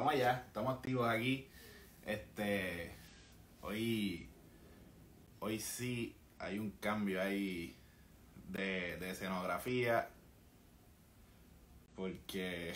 [0.00, 1.46] vamos allá, estamos activos aquí.
[2.06, 2.90] Este,
[3.60, 4.30] hoy,
[5.40, 7.76] hoy sí hay un cambio ahí
[8.48, 10.08] de, de escenografía.
[11.96, 12.72] Porque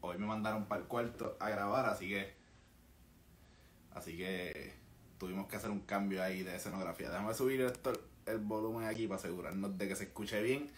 [0.00, 2.32] hoy me mandaron para el cuarto a grabar, así que,
[3.94, 4.72] así que
[5.18, 7.10] tuvimos que hacer un cambio ahí de escenografía.
[7.10, 7.92] Déjame subir esto,
[8.24, 10.70] el volumen aquí para asegurarnos de que se escuche bien.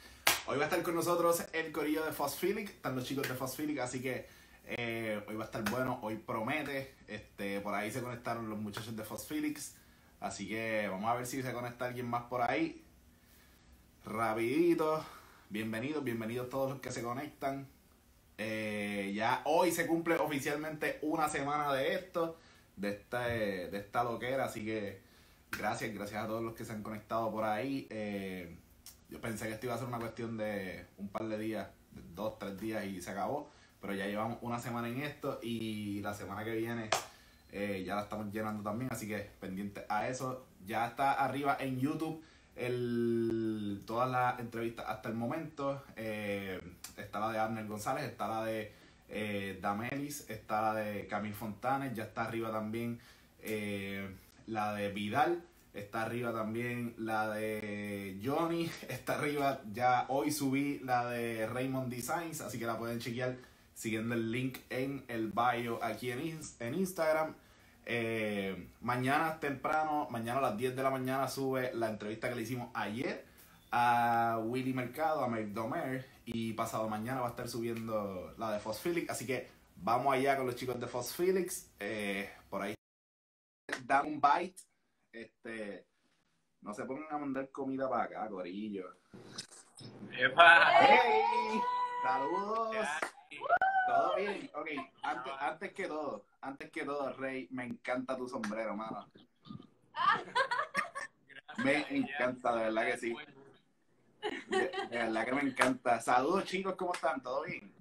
[0.50, 3.80] Hoy va a estar con nosotros el corillo de Phosphilic, están los chicos de Phosphilic,
[3.80, 4.26] así que
[4.64, 6.94] eh, hoy va a estar bueno, hoy promete.
[7.06, 9.74] Este, por ahí se conectaron los muchachos de Phosphilics,
[10.20, 12.82] así que vamos a ver si se conecta alguien más por ahí.
[14.06, 15.04] Rapidito,
[15.50, 17.68] bienvenidos, bienvenidos todos los que se conectan.
[18.38, 22.38] Eh, ya hoy se cumple oficialmente una semana de esto,
[22.74, 25.02] de esta, de esta loquera, así que
[25.50, 27.86] gracias, gracias a todos los que se han conectado por ahí.
[27.90, 28.56] Eh,
[29.10, 31.68] yo pensé que esto iba a ser una cuestión de un par de días,
[32.14, 33.50] dos, tres días y se acabó.
[33.80, 36.90] Pero ya llevamos una semana en esto y la semana que viene
[37.52, 38.90] eh, ya la estamos llenando también.
[38.92, 40.46] Así que pendiente a eso.
[40.66, 42.22] Ya está arriba en YouTube
[42.56, 45.82] el, todas las entrevistas hasta el momento.
[45.96, 46.60] Eh,
[46.96, 48.72] está la de Arnel González, está la de
[49.08, 53.00] eh, Damelis, está la de Camille Fontanes, ya está arriba también
[54.46, 55.42] la de Vidal.
[55.78, 58.70] Está arriba también la de Johnny.
[58.88, 63.36] Está arriba, ya hoy subí la de Raymond Designs, así que la pueden chequear
[63.74, 67.34] siguiendo el link en el bio aquí en, en Instagram.
[67.86, 72.42] Eh, mañana temprano, mañana a las 10 de la mañana sube la entrevista que le
[72.42, 73.24] hicimos ayer
[73.70, 76.06] a Willy Mercado, a Mike Domer.
[76.26, 79.08] Y pasado mañana va a estar subiendo la de Phosphilic.
[79.10, 81.70] Así que vamos allá con los chicos de Phosphilics.
[81.78, 82.74] Eh, por ahí
[83.86, 84.67] da un bite
[85.12, 85.86] este,
[86.60, 88.96] no se pongan a mandar comida para acá, corillo.
[90.12, 90.72] ¡Epa!
[90.80, 91.60] ¡Hey!
[92.02, 92.86] ¡Saludos!
[93.86, 94.50] ¿Todo bien?
[94.54, 94.68] Ok,
[95.02, 99.10] antes, antes que todo, antes que todo, Rey, me encanta tu sombrero, mano.
[101.64, 103.16] Me encanta, de verdad que sí.
[104.48, 106.00] De, de verdad que me encanta.
[106.00, 107.22] Saludos, chicos, ¿cómo están?
[107.22, 107.77] ¿Todo bien?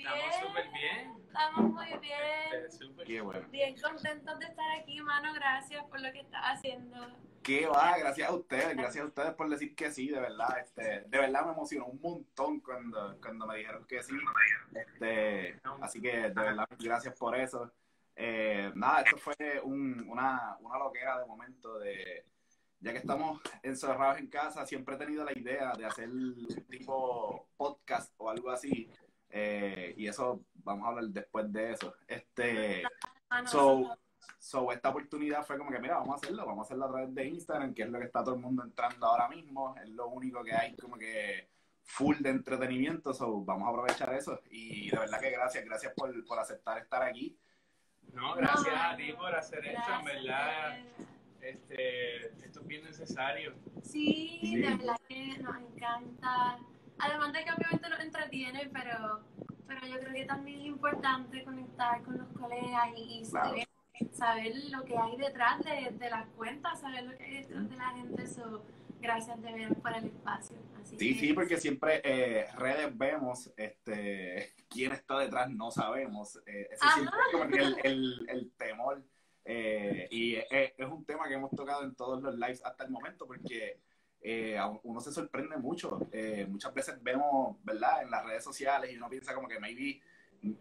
[0.00, 1.12] Estamos súper bien.
[1.26, 2.70] Estamos muy bien.
[2.70, 3.06] Súper.
[3.06, 3.46] Qué bueno.
[3.50, 5.34] Bien contentos de estar aquí, mano.
[5.34, 6.96] Gracias por lo que estás haciendo.
[7.42, 11.02] Qué va, gracias a ustedes, gracias a ustedes por decir que sí, de verdad, este,
[11.06, 14.14] de verdad me emocionó un montón cuando, cuando me dijeron que sí,
[14.74, 17.72] este, así que de verdad gracias por eso.
[18.14, 22.26] Eh, nada, esto fue un, una, una loquera de momento de,
[22.78, 27.48] ya que estamos encerrados en casa, siempre he tenido la idea de hacer un tipo
[27.56, 28.90] podcast o algo así,
[29.30, 31.94] eh, y eso vamos a hablar después de eso.
[32.06, 32.82] Este,
[33.30, 33.96] Mano, So,
[34.38, 37.14] so, esta oportunidad fue como que, mira, vamos a hacerlo, vamos a hacerlo a través
[37.14, 40.08] de Instagram, que es lo que está todo el mundo entrando ahora mismo, es lo
[40.08, 41.48] único que hay como que
[41.82, 44.40] full de entretenimiento, so, vamos a aprovechar eso.
[44.50, 47.36] Y de verdad que gracias, gracias por, por aceptar estar aquí.
[48.12, 50.78] No, gracias a ti por hacer esto, en verdad.
[51.40, 53.54] Este, esto es bien necesario.
[53.82, 54.56] Sí, Sí.
[54.56, 56.58] de verdad que nos encanta.
[57.02, 59.20] Además de que obviamente nos entretiene, pero,
[59.66, 63.68] pero yo creo que también es importante conectar con los colegas y, y saber,
[64.12, 67.76] saber lo que hay detrás de, de las cuentas, saber lo que hay detrás de
[67.76, 68.26] la gente.
[68.26, 68.64] So,
[69.00, 70.56] gracias de ver por el espacio.
[70.80, 76.36] Así Sí, que- sí, porque siempre eh, redes vemos, este, quién está detrás no sabemos.
[76.46, 76.94] Eh, ese Ajá.
[76.94, 79.02] siempre es como el, el, el temor.
[79.46, 80.46] Eh, y es,
[80.76, 83.80] es un tema que hemos tocado en todos los lives hasta el momento, porque
[84.22, 86.08] eh, uno se sorprende mucho.
[86.12, 90.00] Eh, muchas veces vemos, ¿verdad?, en las redes sociales y uno piensa como que maybe,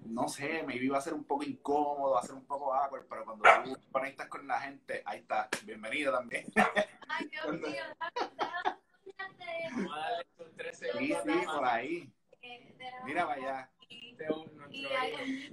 [0.06, 3.06] no sé, maybe va a ser un poco incómodo, va a ser un poco awkward,
[3.08, 6.46] pero cuando tú conectas con la gente, ahí está, bienvenido también.
[7.08, 7.84] Ay, Dios mío,
[9.72, 10.26] Vamos a darle
[10.58, 12.12] tres Sí, segundos sí, por más ahí.
[12.42, 15.50] Eh, Mira para Y hay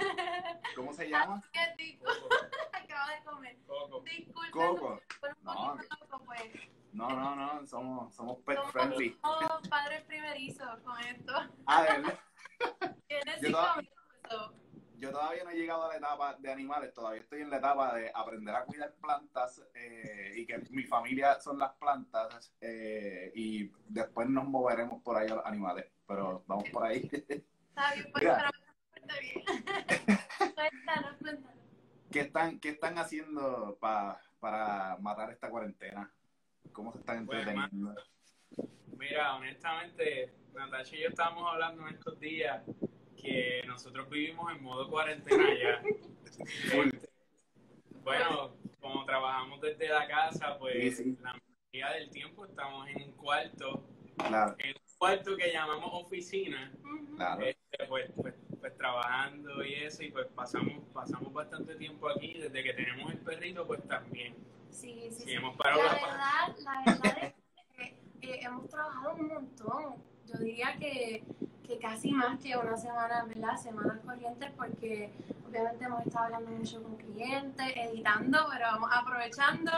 [0.74, 1.42] ¿Cómo se llama?
[2.72, 3.56] Acabo de comer.
[3.66, 4.04] Coco.
[4.50, 5.00] Coco.
[5.42, 5.76] No.
[5.76, 6.42] loco, pues.
[6.92, 9.18] No, no, no, somos, somos pet Somos- friendly.
[9.22, 11.32] somos padres primerizos con esto.
[11.66, 12.18] Ah, de verdad.
[13.08, 14.54] Tiene Yo cinco minutos.
[14.98, 17.94] Yo todavía no he llegado a la etapa de animales, todavía estoy en la etapa
[17.96, 23.70] de aprender a cuidar plantas eh, y que mi familia son las plantas eh, y
[23.88, 27.10] después nos moveremos por ahí a los animales, pero vamos por ahí.
[27.76, 28.36] Está bien, pues, Mira.
[28.38, 28.50] pero
[29.02, 29.44] está bien.
[30.54, 31.56] cuéntanos, cuéntanos.
[32.10, 36.10] ¿Qué están, qué están haciendo pa- para matar esta cuarentena?
[36.72, 37.94] ¿Cómo se están Pues, entreteniendo?
[38.96, 42.62] Mira, honestamente, Natasha y yo estábamos hablando en estos días
[43.20, 45.82] que nosotros vivimos en modo cuarentena ya.
[46.38, 47.08] Este,
[48.02, 51.18] bueno, como trabajamos desde la casa, pues Sí, sí.
[51.22, 51.34] la
[51.72, 53.86] mayoría del tiempo estamos en un cuarto,
[54.18, 56.72] Claro, en cuarto que llamamos oficina.
[57.16, 57.44] Claro.
[57.44, 62.62] Este, pues, pues, pues trabajando y eso, y pues pasamos, pasamos bastante tiempo aquí, desde
[62.62, 64.34] que tenemos el perrito, pues también.
[64.70, 65.32] Sí, sí, Sí, sí.
[65.34, 67.34] hemos La parado la verdad, la verdad es
[67.76, 67.84] que
[68.32, 69.94] eh, hemos trabajado un montón.
[70.26, 71.22] Yo diría que,
[71.66, 73.56] que casi más que una semana, ¿verdad?
[73.56, 75.10] Semanas corrientes, porque
[75.48, 79.70] obviamente hemos estado hablando mucho con clientes, editando, pero vamos aprovechando.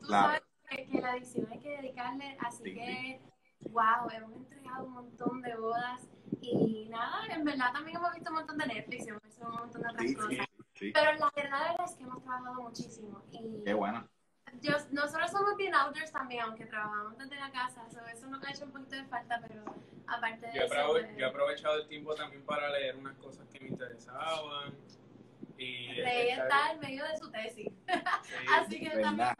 [0.00, 0.26] Tú Claro.
[0.28, 3.20] sabes que, que la edición hay que dedicarle, así Sí, que,
[3.60, 6.08] wow, hemos entregado un montón de bodas.
[6.40, 9.82] Y nada, en verdad también hemos visto un montón de Netflix, hemos visto un montón
[9.82, 10.30] de otras Sí, cosas.
[10.30, 10.44] sí,
[10.74, 10.92] sí.
[10.92, 13.22] Pero la verdad, la verdad es que hemos trabajado muchísimo.
[13.32, 14.08] Y Qué bueno.
[14.62, 18.50] yo, nosotros somos bien outdoors también, aunque trabajamos desde la casa, so eso nos ha
[18.50, 19.64] hecho un poquito de falta, pero
[20.06, 22.96] aparte de Yo he, eso, aprove- pues, yo he aprovechado el tiempo también para leer
[22.96, 24.74] unas cosas que me interesaban.
[25.56, 27.72] Y Rey está en medio de su tesis, sí,
[28.54, 29.38] así que también, ¿Verdad?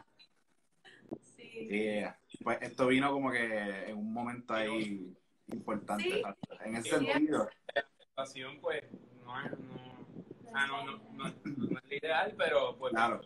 [1.21, 1.67] sí.
[1.69, 2.19] Yeah.
[2.43, 5.15] Pues esto vino como que en un momento ahí
[5.47, 6.03] importante.
[6.05, 6.21] Sí.
[6.63, 7.83] En ese sentido, la
[8.15, 8.83] pasión, pues,
[9.25, 10.07] no es, no,
[10.53, 13.21] ah, no, no, no, es- no es ideal, pero pues Claro.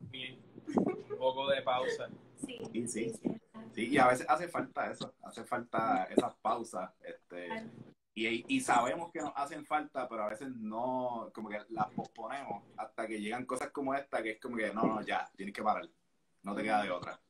[0.00, 0.40] bien,
[0.76, 2.08] un poco de pausa.
[2.36, 3.10] Sí, Sí, sí.
[3.22, 3.40] sí.
[3.72, 6.92] sí, y a veces hace falta eso, hace falta esas pausas.
[7.02, 7.66] Este, Claro.
[8.14, 12.62] y, y sabemos que nos hacen falta, pero a veces no, como que las posponemos
[12.76, 15.62] hasta que llegan cosas como esta, que es como que no, no, ya, tienes que
[15.62, 15.88] parar,
[16.46, 17.20] no te queda de otra.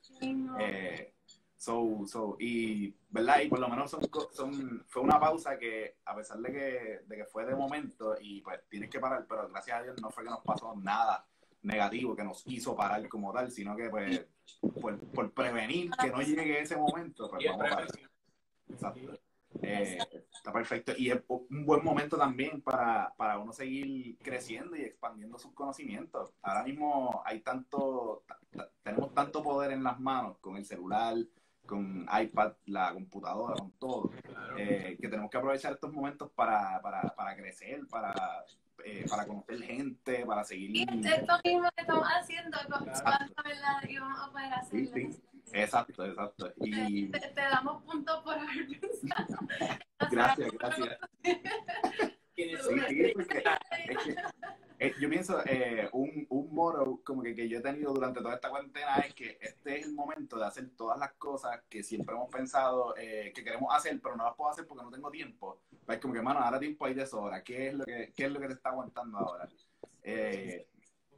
[0.61, 1.15] Eh,
[1.57, 3.41] so, so, y, ¿verdad?
[3.41, 7.17] Y por lo menos son, son, fue una pausa que, a pesar de que, de
[7.17, 10.23] que fue de momento, y pues tienes que parar, pero gracias a Dios no fue
[10.23, 11.27] que nos pasó nada
[11.63, 14.25] negativo que nos hizo parar como tal, sino que pues
[14.81, 17.89] por, por prevenir que no llegue ese momento, pues vamos a parar.
[18.69, 19.19] Exacto.
[19.63, 19.99] Eh,
[20.33, 20.93] está perfecto.
[20.97, 26.33] Y es un buen momento también para, para uno seguir creciendo y expandiendo sus conocimientos.
[26.43, 31.15] Ahora mismo hay tanto, ta- ta- tenemos tanto poder en las manos con el celular,
[31.67, 34.55] con iPad, la computadora, con todo, Claro.
[34.59, 38.13] eh, que tenemos que aprovechar estos momentos para, para, para crecer, para,
[38.85, 40.71] eh, para conocer gente, para seguir.
[40.77, 43.03] Y esto mismo que estamos haciendo, con Claro.
[43.03, 43.83] cuánto, ¿verdad?
[43.89, 44.91] Y vamos a poder hacerlo.
[44.95, 45.23] Sí, sí.
[45.53, 46.53] Exacto, exacto.
[46.57, 49.39] Y Te, te damos puntos por haber pensado.
[50.11, 50.99] gracias, gracias.
[52.35, 53.45] ¿Quiénes Sí, porque
[53.89, 54.17] es que,
[54.79, 58.35] eh, yo pienso, eh, un, un motto como que, que yo he tenido durante toda
[58.35, 62.15] esta cuarentena es que este es el momento de hacer todas las cosas que siempre
[62.15, 65.63] hemos pensado eh, que queremos hacer, pero no las puedo hacer porque no tengo tiempo.
[65.87, 67.43] Pues como que, mano, ahora tiempo hay de sobra.
[67.43, 69.49] ¿Qué es lo que, qué es lo que te está aguantando ahora?
[70.03, 70.69] Eh,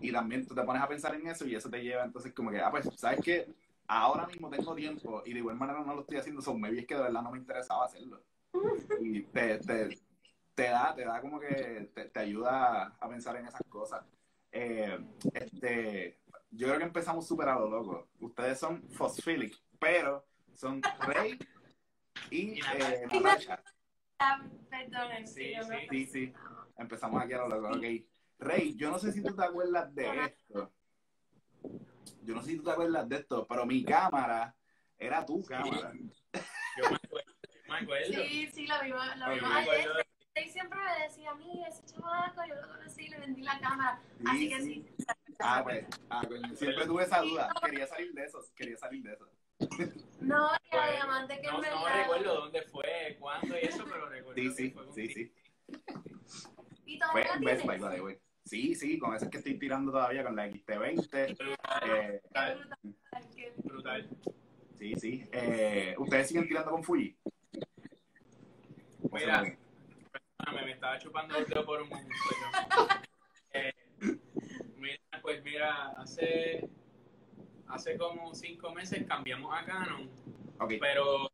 [0.00, 2.50] y también tú te pones a pensar en eso y eso te lleva entonces como
[2.52, 3.48] que, ah, pues, ¿sabes qué?
[3.88, 6.86] Ahora mismo tengo tiempo y de igual manera no lo estoy haciendo, son maybe es
[6.86, 8.22] que de verdad no me interesaba hacerlo.
[9.00, 9.98] Y te, te,
[10.54, 14.04] te da, te da como que te, te ayuda a pensar en esas cosas.
[14.50, 14.98] Eh,
[15.32, 16.18] este,
[16.50, 18.08] yo creo que empezamos súper a lo loco.
[18.20, 21.38] Ustedes son Phosphilic, pero son Rey
[22.30, 23.62] y eh, Natasha.
[24.18, 26.32] Ah, Perdonen, Sí, sí, Sí, sí.
[26.76, 27.76] Empezamos aquí a lo loco.
[27.76, 27.84] Ok.
[28.40, 30.72] Rey, yo no sé si tú te acuerdas de esto.
[32.22, 34.54] Yo no sé si tú te acuerdas de esto, pero mi cámara
[34.98, 35.92] era tu cámara.
[35.92, 37.32] Yo me acuerdo.
[37.68, 38.22] Me acuerdo.
[38.24, 40.06] Sí, sí, lo vimos, lo vimos me ayer.
[40.34, 44.00] Él siempre me decía, mira, ese chamaco, yo lo conocí y le vendí la cámara.
[44.18, 44.86] Sí, Así que sí.
[44.98, 45.04] sí.
[45.40, 47.48] Ah, pues, ah, coño, siempre tuve esa duda.
[47.64, 49.28] Quería salir de eso, quería salir de eso.
[50.20, 54.40] No, y diamante que no, en no recuerdo dónde fue, cuándo y eso, pero recuerdo
[54.40, 55.32] Sí, que sí, fue sí, sí.
[56.86, 57.80] Y Fue todavía en la Best Buy, tienes.
[57.80, 58.18] by the way.
[58.48, 61.36] Sí, sí, con esas que estoy tirando todavía, con la XT20.
[61.36, 62.68] Brutal, Eh, brutal,
[63.62, 64.08] brutal,
[64.78, 65.28] sí, sí.
[65.32, 67.14] Eh, ¿Ustedes siguen tirando con Fuji?
[69.10, 69.58] ¿O se Mira,
[70.38, 72.14] perdóname, me estaba chupando el dedo por un momento.
[73.52, 73.74] Eh,
[74.76, 76.66] mira, pues mira, hace,
[77.66, 80.08] hace como cinco meses cambiamos a Canon,
[80.58, 81.30] Ok, pero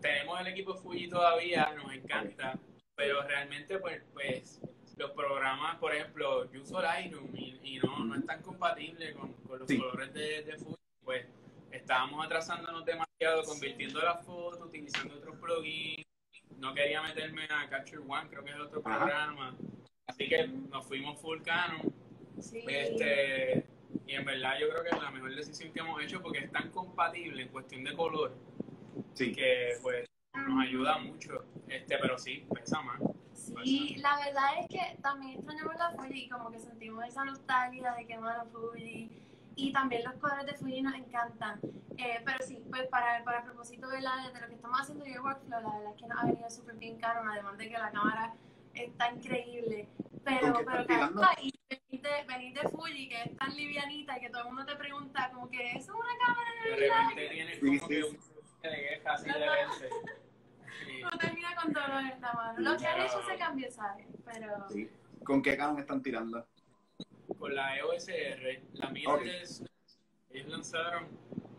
[0.00, 2.58] tenemos el equipo Fuji todavía, nos encanta,
[2.94, 4.62] pero realmente pues, pues
[4.98, 9.32] los programas, por ejemplo, yo uso Lightroom y, y no, no es tan compatible con,
[9.34, 9.78] con los Sí.
[9.78, 10.74] colores de, de Fuji,
[11.04, 11.26] pues
[11.70, 16.04] estábamos atrasándonos demasiado, convirtiendo las fotos, utilizando otros plugins,
[16.58, 18.98] no quería meterme a Capture One, creo que es el otro Ajá.
[18.98, 19.56] programa,
[20.08, 21.80] así que nos fuimos full Canon,
[22.40, 22.64] Sí.
[22.68, 23.66] este,
[24.06, 26.50] y en verdad yo creo que es la mejor decisión que hemos hecho porque es
[26.52, 28.32] tan compatible en cuestión de color
[29.14, 29.32] sí.
[29.32, 33.00] que pues nos ayuda mucho, este, pero sí, pesa más.
[33.64, 37.92] Sí, la verdad es que también extrañamos la Fuji y como que sentimos esa nostalgia
[37.94, 39.10] de que mano Fuji
[39.56, 41.60] y también los colores de Fuji nos encantan.
[41.96, 45.04] Eh, pero sí, pues para, para el propósito de, la, de lo que estamos haciendo
[45.06, 47.68] y el workflow, la verdad es que nos ha venido súper bien caro, además de
[47.68, 48.34] que la cámara
[48.74, 49.88] está increíble.
[50.24, 54.16] Pero, ¿Con qué pero caramba, y venir de, venir de Fuji, que es tan livianita
[54.16, 56.80] y que todo el mundo te pregunta como que eso es una cámara de De
[56.82, 57.08] verdad.
[57.08, 58.08] repente tienes Sí, como sí, que sí.
[58.12, 59.88] un de queja así de repente.
[61.58, 61.64] Sí.
[61.64, 62.60] Con dolor en la mano.
[62.60, 64.06] Lo que han hecho ese cambio, ¿sabes?
[64.24, 64.68] Pero...
[64.70, 64.90] Sí.
[65.24, 66.46] ¿Con qué Canon están tirando?
[67.38, 68.62] Con la EOS R.
[68.74, 69.22] La mía Ok.
[69.24, 69.62] es.
[70.30, 71.08] Ellos lanzaron.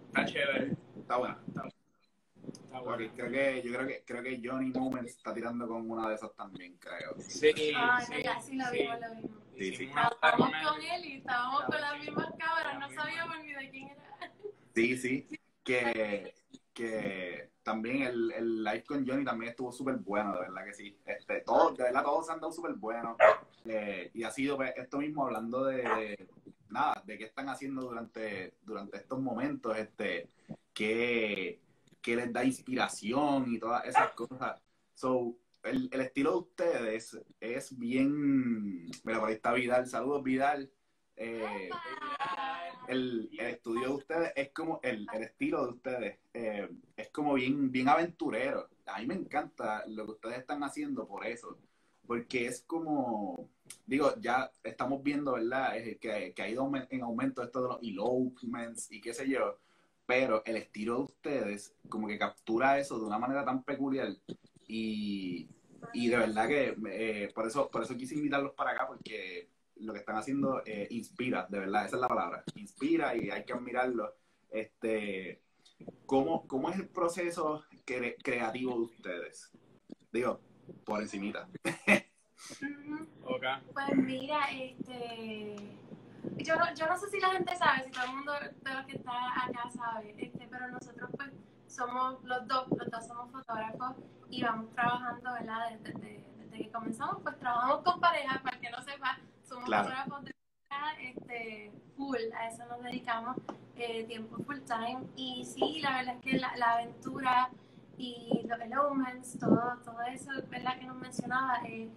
[0.08, 0.72] Está chévere.
[1.00, 1.40] Está buena.
[1.48, 1.64] Está
[2.80, 3.12] Ok, bueno.
[3.16, 6.34] creo que, yo creo que, creo que Johnny Moments está tirando con una de esas
[6.36, 7.16] también, creo.
[7.20, 8.58] Sí, Ah, sí, ya sí sí.
[8.72, 9.32] vimos, lo vimos.
[9.58, 9.84] Sí, sí.
[9.86, 14.32] Estábamos con él y estábamos con las mismas cámaras, no sabíamos ni de quién era.
[14.76, 15.28] Sí, sí.
[15.70, 16.34] Que,
[16.74, 20.98] que también el, el live con Johnny también estuvo súper bueno, de verdad que sí.
[21.06, 23.16] Este, todos, de verdad, todos se han dado súper buenos.
[23.66, 26.28] Eh, y ha sido pues, esto mismo hablando de,
[26.70, 30.30] nada, de qué están haciendo durante, durante estos momentos, este,
[30.74, 31.62] que,
[32.02, 34.60] que les da inspiración y todas esas cosas.
[34.96, 38.86] So, el, el estilo de ustedes es bien.
[39.04, 39.86] Mira, por ahí está Vidal.
[39.86, 40.72] Saludos, Vidal.
[41.16, 41.70] Eh,
[42.90, 47.36] el, el estudio de ustedes es como el, el estilo de ustedes eh, es como
[47.36, 48.68] bien bien aventurero.
[48.88, 51.58] A mí me encanta lo que ustedes están haciendo por eso
[52.08, 53.48] porque es como
[53.86, 57.84] digo ya estamos viendo verdad Es que, que ha ido en aumento esto de los
[57.84, 59.60] elopements y qué sé yo
[60.08, 64.08] pero el estilo de ustedes como que captura eso de una manera tan peculiar
[64.68, 65.48] y,
[65.94, 69.48] y de verdad que eh, por eso por eso quise invitarlos para acá porque
[69.80, 73.46] lo que están haciendo eh, inspira, de verdad, esa es la palabra, inspira y hay
[73.46, 74.14] que admirarlo.
[74.50, 75.42] Este,
[76.06, 79.52] ¿cómo, cómo es el proceso cre- creativo de ustedes?
[80.12, 80.42] Digo,
[80.86, 81.48] por encimita.
[83.74, 85.56] Pues mira, este.
[86.38, 88.86] Yo no, yo no sé si la gente sabe, si todo el mundo de los
[88.86, 91.30] que está acá sabe, este, pero nosotros pues
[91.68, 93.96] somos los dos, los dos somos fotógrafos
[94.30, 95.70] y vamos trabajando, ¿verdad?
[95.72, 99.20] Desde, desde- desde que comenzamos, pues trabajamos con parejas, para el que no sepa,
[99.50, 99.84] somos Claro.
[99.90, 100.32] fotógrafos de
[101.10, 103.36] este, full, a eso nos dedicamos
[103.76, 105.00] eh, tiempo full time.
[105.16, 107.50] Y sí, la verdad es que la, la aventura
[107.98, 110.78] y los elements, todo, todo eso, ¿verdad?
[110.80, 111.90] Que nos mencionaba, eh,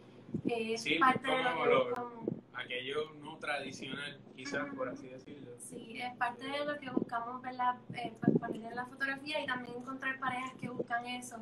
[0.46, 2.41] eh, es parte de lo que.
[2.54, 5.50] Aquello no tradicional, quizás, por así decirlo.
[5.58, 7.76] Sí, es parte de lo que buscamos, ¿verdad?
[7.94, 11.36] Eh, pues poner en la fotografía y también encontrar parejas que buscan eso.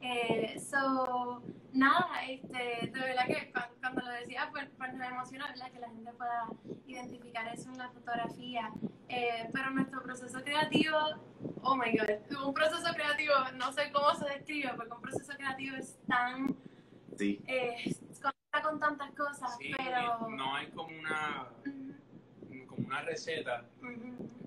[0.00, 1.42] Eh, so,
[1.72, 5.70] nada, este, de verdad que cu- cuando, lo decía, pues, pues nos emociona, ¿verdad?
[5.72, 6.46] Que la gente pueda
[6.86, 8.70] identificar eso en la fotografía.
[9.08, 10.96] Eh, pero nuestro proceso creativo,
[11.62, 15.76] oh my god, un proceso creativo, no sé cómo se describe, porque un proceso creativo
[15.76, 16.56] es tan,
[17.18, 17.94] Sí, eh,
[18.60, 20.28] con tantas cosas, Sí, pero...
[20.28, 21.48] no hay como una,
[22.66, 23.64] como una receta,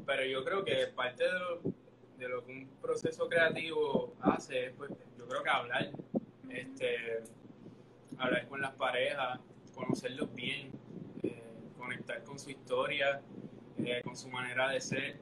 [0.05, 1.61] pero yo creo que parte de lo,
[2.17, 5.89] de lo que un proceso creativo hace es, pues, yo creo que hablar,
[6.49, 7.23] este,
[8.19, 9.39] hablar con las parejas,
[9.73, 10.71] conocerlos bien,
[11.23, 11.41] eh,
[11.75, 13.21] conectar con su historia,
[13.79, 15.19] eh, con su manera de ser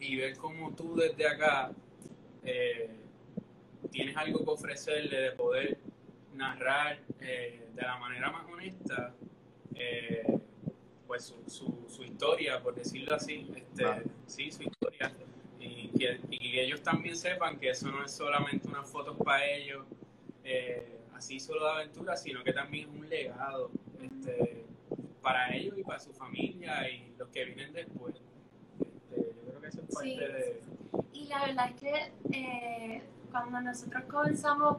[0.00, 1.70] y ver cómo tú desde acá
[2.44, 2.90] eh,
[3.90, 5.78] tienes algo que ofrecerle de poder
[6.34, 9.14] narrar eh, de la manera más honesta
[9.74, 10.22] eh,
[11.06, 14.02] pues su, su, su historia, por decirlo así, este, Claro.
[14.26, 15.12] sí, su historia,
[15.58, 19.44] y que, y que ellos también sepan que eso no es solamente unas fotos para
[19.44, 19.84] ellos,
[20.44, 24.64] eh, así solo de aventura, sino que también es un legado este,
[25.20, 28.14] para ellos y para su familia y los que vienen después.
[28.80, 30.16] Este, yo creo que eso es parte Sí.
[30.16, 30.60] de...
[31.12, 34.78] Y la verdad es que eh, cuando nosotros comenzamos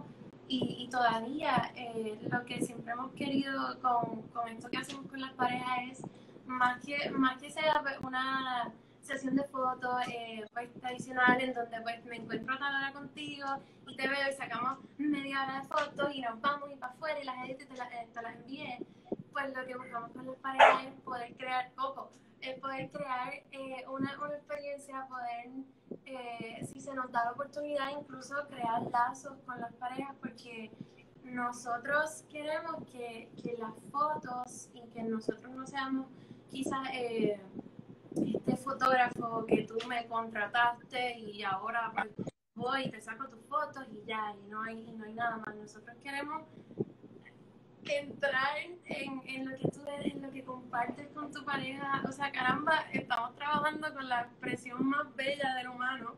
[0.51, 5.21] y, y todavía eh, lo que siempre hemos querido con, con esto que hacemos con
[5.21, 6.01] las parejas es
[6.45, 8.69] más que, más que sea pues, una
[9.01, 13.47] sesión de fotos eh, pues, tradicional en donde pues me encuentro a tal hora contigo
[13.87, 17.19] y te veo y sacamos media hora de fotos y nos vamos y para afuera
[17.21, 18.79] y las edito y te, eh, te las envié.
[19.31, 23.85] Pues lo que buscamos con las parejas es poder crear poco, es poder crear eh,
[23.87, 25.51] una, una experiencia, poder
[26.05, 30.71] eh, si se nos da la oportunidad, incluso crear lazos con las parejas, porque
[31.23, 36.07] nosotros queremos que, que las fotos y que nosotros no seamos
[36.49, 37.39] quizás eh,
[38.15, 42.09] este fotógrafo que tú me contrataste y ahora pues,
[42.55, 45.37] voy y te saco tus fotos y ya, y no hay, y no hay nada
[45.37, 45.55] más.
[45.55, 46.43] Nosotros queremos
[47.99, 52.01] entrar en, en lo que tú en lo que compartes con tu pareja.
[52.07, 56.15] O sea, caramba, estamos trabajando con la expresión más bella del humano,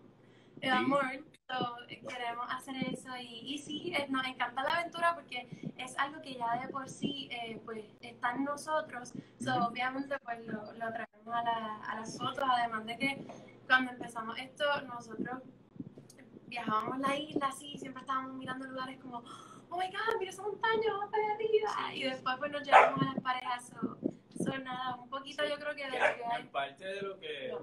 [0.62, 0.78] el Sí.
[0.78, 1.04] amor.
[1.50, 1.76] So,
[2.08, 6.60] queremos hacer eso y, y sí, nos encanta la aventura porque es algo que ya
[6.62, 9.14] de por sí eh, pues está en nosotros.
[9.40, 13.28] So, obviamente pues lo, lo traemos a, la- a las fotos, además de que
[13.68, 15.42] cuando empezamos esto nosotros
[16.48, 19.24] viajábamos la isla así, siempre estábamos mirando lugares como
[19.74, 21.96] oh my god, mira esa montaña, vamos para arriba.
[21.96, 23.70] Y después pues nos llevamos a las parejas.
[23.70, 23.98] So,
[24.44, 26.42] so, nada, un poquito yo creo que de lo que hay.
[26.42, 27.56] en parte de lo que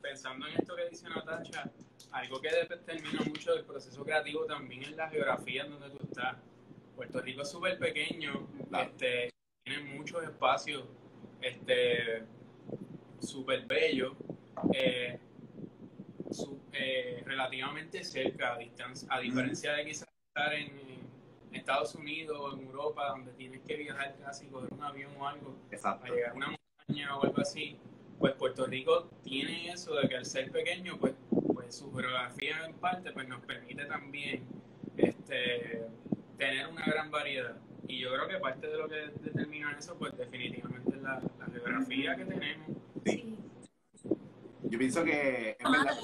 [0.00, 1.70] pensando en esto que dice Natacha,
[2.12, 6.36] algo que determina mucho el proceso creativo también es la geografía en donde tú estás.
[6.96, 8.48] Puerto Rico es súper pequeño,
[8.82, 9.30] este,
[9.62, 10.84] tiene muchos espacios
[11.40, 12.24] este,
[13.20, 14.14] súper bellos,
[14.74, 15.18] eh,
[16.72, 20.99] eh, relativamente cerca a distancia, a diferencia de quizás estar en,
[21.52, 25.56] Estados Unidos o en Europa, donde tienes que viajar casi, coger un avión o algo,
[25.70, 26.06] Exacto.
[26.06, 27.78] a llegar a una montaña o algo así
[28.20, 31.14] pues Puerto Rico tiene eso de que al ser pequeño, pues,
[31.54, 34.44] pues su geografía en parte pues nos permite también
[34.98, 35.86] este,
[36.36, 37.56] tener una gran variedad.
[37.88, 42.14] Y yo creo que parte de lo que determina eso, pues definitivamente es la, geografía
[42.14, 42.68] que tenemos.
[43.06, 43.36] Sí.
[44.64, 45.98] Yo pienso que es verdad,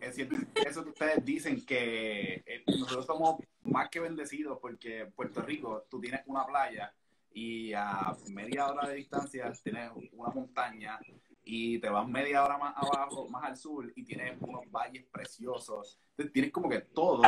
[0.00, 5.42] es cierto, eso que ustedes dicen que eh, nosotros somos más que bendecidos porque Puerto
[5.42, 6.92] Rico, tú tienes una playa
[7.34, 10.98] y a media hora de distancia tienes una montaña
[11.44, 15.98] y te vas media hora más abajo, más al sur y tienes unos valles preciosos.
[16.32, 17.22] tienes como que todo.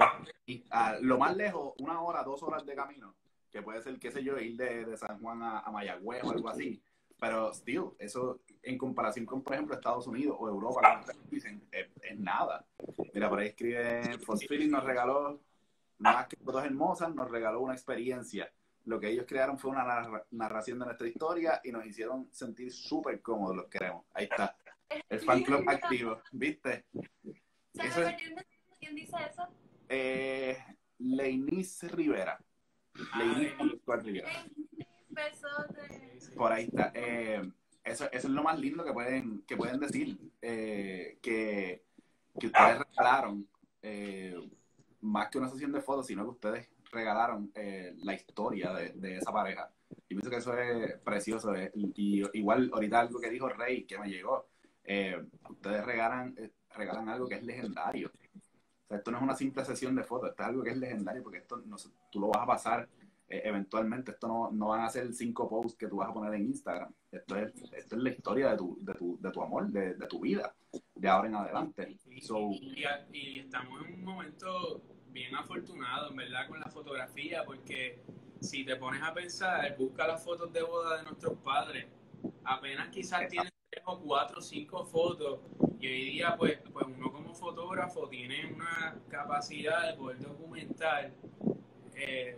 [0.46, 3.14] Y a lo más lejos, una hora, dos horas de camino,
[3.50, 6.48] que puede ser, qué sé yo, ir de, San Juan a, a, Mayagüez o algo
[6.48, 6.80] así.
[7.18, 11.88] Pero, tío, eso en comparación con, por ejemplo, Estados Unidos o Europa, dicen, es,
[12.18, 12.66] nada.
[13.12, 15.40] Mira, por ahí escribe, Fosfilling nos regaló,
[16.04, 18.50] más que fotos hermosas, nos regaló una experiencia
[18.86, 23.22] lo que ellos crearon fue una narración de nuestra historia y nos hicieron sentir súper
[23.22, 24.04] cómodos, los queremos.
[24.12, 24.56] Ahí está.
[25.08, 26.84] El fan club activo, ¿viste?
[28.78, 29.48] ¿Quién dice eso?
[29.88, 30.56] Eh,
[30.98, 32.38] Leinis Rivera.
[33.16, 33.52] Leinis
[33.86, 34.28] Rivera.
[36.36, 36.92] Por ahí está.
[36.94, 37.50] Eh,
[37.82, 40.18] eso, eso, es lo más lindo que pueden, que pueden decir.
[40.42, 41.84] Eh, que,
[42.38, 43.48] que ustedes regalaron
[43.80, 44.36] eh,
[45.04, 49.32] más que una sesión de fotos, sino que ustedes regalaron eh, la historia de, esa
[49.32, 49.70] pareja.
[50.08, 51.54] Y pienso que eso es precioso.
[51.54, 54.46] Eh, y, igual, ahorita algo que dijo Rey, que me llegó,
[54.84, 56.34] eh, ustedes regalan,
[56.74, 58.08] regalan algo que es legendario.
[58.08, 60.76] O sea, esto no es una simple sesión de fotos, esto es algo que es
[60.76, 61.76] legendario porque esto no,
[62.10, 62.88] tú lo vas a pasar
[63.26, 64.12] eventualmente.
[64.12, 66.92] Esto no, no, van a ser cinco posts que tú vas a poner en Instagram.
[67.10, 70.06] Esto es, esto es la historia de tu, de tu, de tu amor, de, de
[70.06, 70.54] tu vida,
[70.94, 71.96] de ahora en adelante.
[72.06, 74.82] y, y estamos en un momento
[75.14, 78.02] bien afortunado, en verdad, con la fotografía, porque
[78.40, 81.86] si te pones a pensar, busca las fotos de boda de nuestros padres,
[82.44, 85.38] apenas quizás tienes tres o cuatro o cinco fotos,
[85.80, 91.12] y hoy día, pues, pues uno como fotógrafo tiene una capacidad de poder documentar
[91.94, 92.36] eh,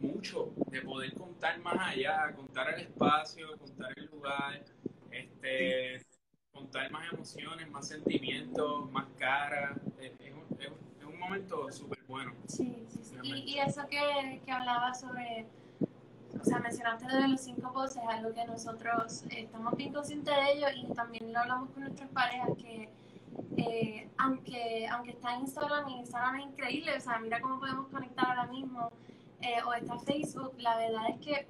[0.00, 4.64] mucho, de poder contar más allá, contar el espacio, contar el lugar,
[5.12, 6.04] este,
[6.52, 9.78] contar más emociones, más sentimientos, más caras.
[10.00, 10.12] Es,
[11.04, 12.32] un momento súper bueno.
[12.46, 13.16] Sí, sí, sí.
[13.22, 15.46] Y, eso que, que hablaba sobre,
[16.40, 20.52] o sea, mencionaste lo de los cinco poses, algo que nosotros estamos bien conscientes de
[20.52, 22.88] ello y también lo hablamos con nuestras parejas, que
[23.56, 28.26] eh, aunque, aunque está Instagram y Instagram es increíble, o sea, mira cómo podemos conectar
[28.26, 28.90] ahora mismo,
[29.40, 31.46] eh, o está Facebook, la verdad es que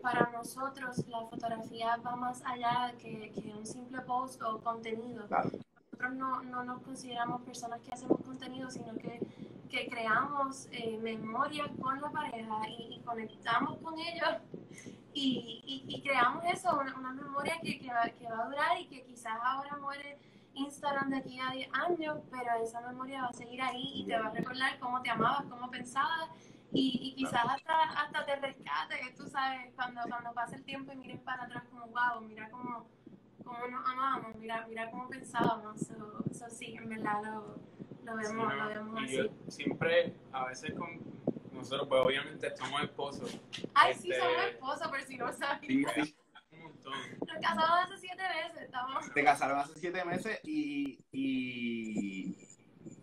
[0.00, 5.66] para nosotros la fotografía va más allá que, que un simple post o contenido nosotros
[6.14, 9.20] no, no, nos consideramos personas que hacemos contenido, sino que,
[9.68, 14.28] que creamos eh, memorias con la pareja y, conectamos con ellos
[15.12, 19.04] y, y, creamos eso, una, memoria que, que, va, que, va, a durar y que
[19.04, 20.18] quizás ahora muere
[20.54, 24.18] Instagram de aquí a 10 años, pero esa memoria va a seguir ahí y te
[24.18, 26.30] va a recordar cómo te amabas, cómo pensabas
[26.72, 30.96] y, y quizás hasta, hasta te rescate, tú sabes, cuando, cuando pasa el tiempo y
[30.96, 32.86] mires para atrás como, wow, mira cómo
[33.46, 35.80] cómo nos amábamos, mira, mira cómo pensábamos.
[35.80, 37.58] Eso, sí, en verdad lo,
[38.06, 39.16] lo vemos, lo vemos así.
[39.16, 41.00] Yo siempre, a veces con
[41.52, 43.40] nosotros, pues obviamente somos esposos.
[43.74, 45.92] Ay, sí, este, somos esposos, pero si no sabías.
[45.94, 46.16] Sí, sí.
[47.26, 49.12] Nos casamos hace siete meses, estamos.
[49.12, 52.36] Te casaron hace siete meses y, y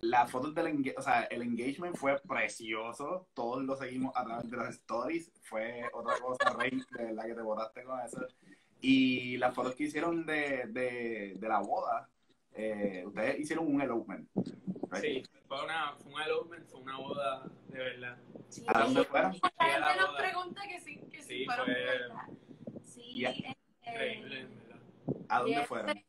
[0.02, 3.28] las fotos del o sea, el engagement fue precioso.
[3.34, 5.32] Todos lo seguimos a través de las stories.
[5.44, 8.26] Fue otra cosa, Rey, de verdad que te botaste con eso.
[8.80, 12.10] Y las fotos que hicieron de, de, de la boda,
[12.56, 14.30] eh, ustedes hicieron un elopement.
[15.02, 18.18] Sí, fue, una, fue un elopement, fue una boda de verdad.
[18.50, 19.36] Sí, ¿A dónde fueron?
[19.60, 22.82] La gente nos pregunta que sí, que sí, fueron fue...
[22.84, 24.80] Sí, eh, increíble, en verdad.
[25.30, 26.04] ¿A dónde fueron?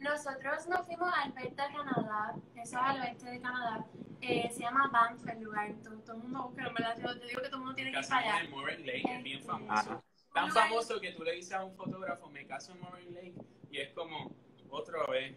[0.00, 3.86] Nosotros nos fuimos a Alberta, Canadá, eso es al oeste de Canadá.
[4.20, 7.26] Eh, se llama Banff el lugar, todo, todo el mundo busca, en verdad, yo te
[7.26, 8.44] digo que todo el mundo tiene que ir para allá.
[8.44, 10.02] en Moray Lake, es bien este, famoso
[10.34, 13.34] tan famoso que tú le dices a un fotógrafo, me caso en Moraine Lake,
[13.70, 14.34] y es como,
[14.70, 15.36] otra vez.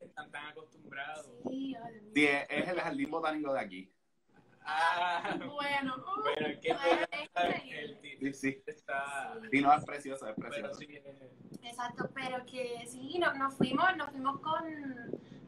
[0.00, 1.26] están tan acostumbrados.
[1.48, 1.76] Sí,
[2.26, 3.92] es el jardín botánico de aquí.
[4.64, 8.62] Ah, bueno, bueno, ¿qué pues, el, sí, sí.
[8.66, 10.74] Está, Sí, no, es precioso, es pero precioso.
[10.78, 11.32] sí, eh,
[11.64, 14.62] Exacto, pero que sí, no- nos fuimos, nos fuimos con,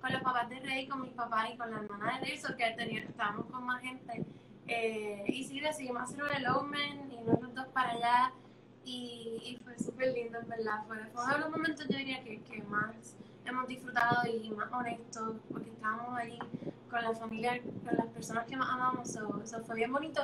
[0.01, 2.57] con los papás de Rey, con mis papás y con la hermana de Rey, so
[2.57, 4.25] que tenía- estábamos con más gente.
[4.67, 8.33] Eh, y sí, decidimos hacer un elopement y nos los dos para allá.
[8.85, 10.85] Y, y fue súper lindo, en verdad.
[10.87, 14.73] Fue, fue uno de los momentos, yo diría, que, que más hemos disfrutado y más
[14.73, 16.39] honestos, porque estábamos allí
[16.91, 19.11] con la familia, con las personas que más amamos.
[19.11, 20.23] So, so fue bien bonito.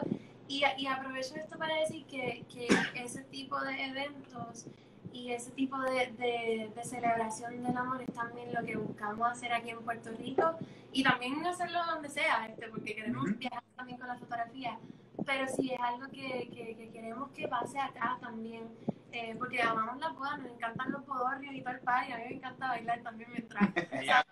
[0.49, 4.67] Y, y aprovecho esto para decir que, que ese tipo de eventos
[5.13, 9.53] y ese tipo de, de, de celebración del amor es también lo que buscamos hacer
[9.53, 10.57] aquí en Puerto Rico
[10.93, 14.79] y también hacerlo donde sea, este, porque queremos viajar también con la fotografía.
[15.27, 18.69] Pero sí es algo que, que, que queremos que pase acá también,
[19.13, 22.25] eh, porque amamos las bodas, nos encantan los podorrios y todo el party, a mí
[22.29, 23.63] me encanta bailar también mientras.
[23.93, 24.25] ella,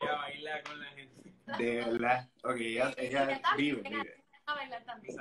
[0.00, 1.32] ella baila con la gente.
[1.58, 2.28] De verdad.
[2.44, 4.24] Ok, ella, ella vive, vive.
[4.46, 5.16] a bailar también.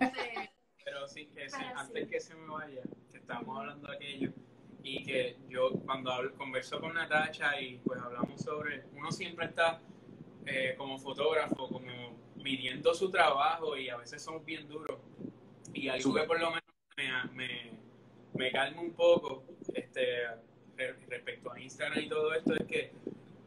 [0.00, 0.50] Este,
[0.84, 2.10] Pero sí, que se- Pero antes sí.
[2.10, 4.32] que se me vaya, que estábamos hablando de aquello,
[4.82, 9.80] y que yo cuando hablo, converso con Natacha y pues hablamos sobre, uno siempre está
[10.46, 14.98] eh, como fotógrafo, como midiendo su trabajo y a veces somos bien duros.
[15.72, 16.64] Y algo que por lo menos
[16.96, 17.70] me, me,
[18.34, 20.26] me calma un poco este,
[20.76, 22.92] re- respecto a Instagram y todo esto es que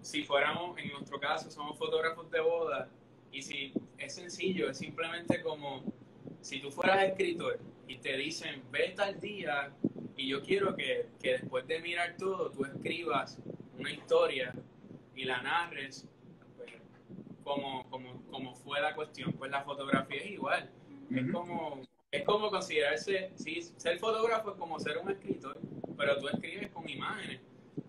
[0.02, 2.90] si fuéramos, en nuestro caso, somos fotógrafos de boda
[3.32, 5.84] y si es sencillo, es simplemente como
[6.42, 9.72] si tú fueras escritor y te dicen, ve tal día
[10.18, 13.38] y yo quiero que, que después de mirar todo tú escribas
[13.78, 14.54] una historia
[15.16, 16.08] y la narres
[17.44, 19.34] como, como, como fue la cuestión.
[19.34, 20.70] Pues la fotografía es igual.
[21.14, 25.58] Es como, es como considerarse, sí, ser fotógrafo es como ser un escritor,
[25.98, 27.42] pero tú escribes con imágenes.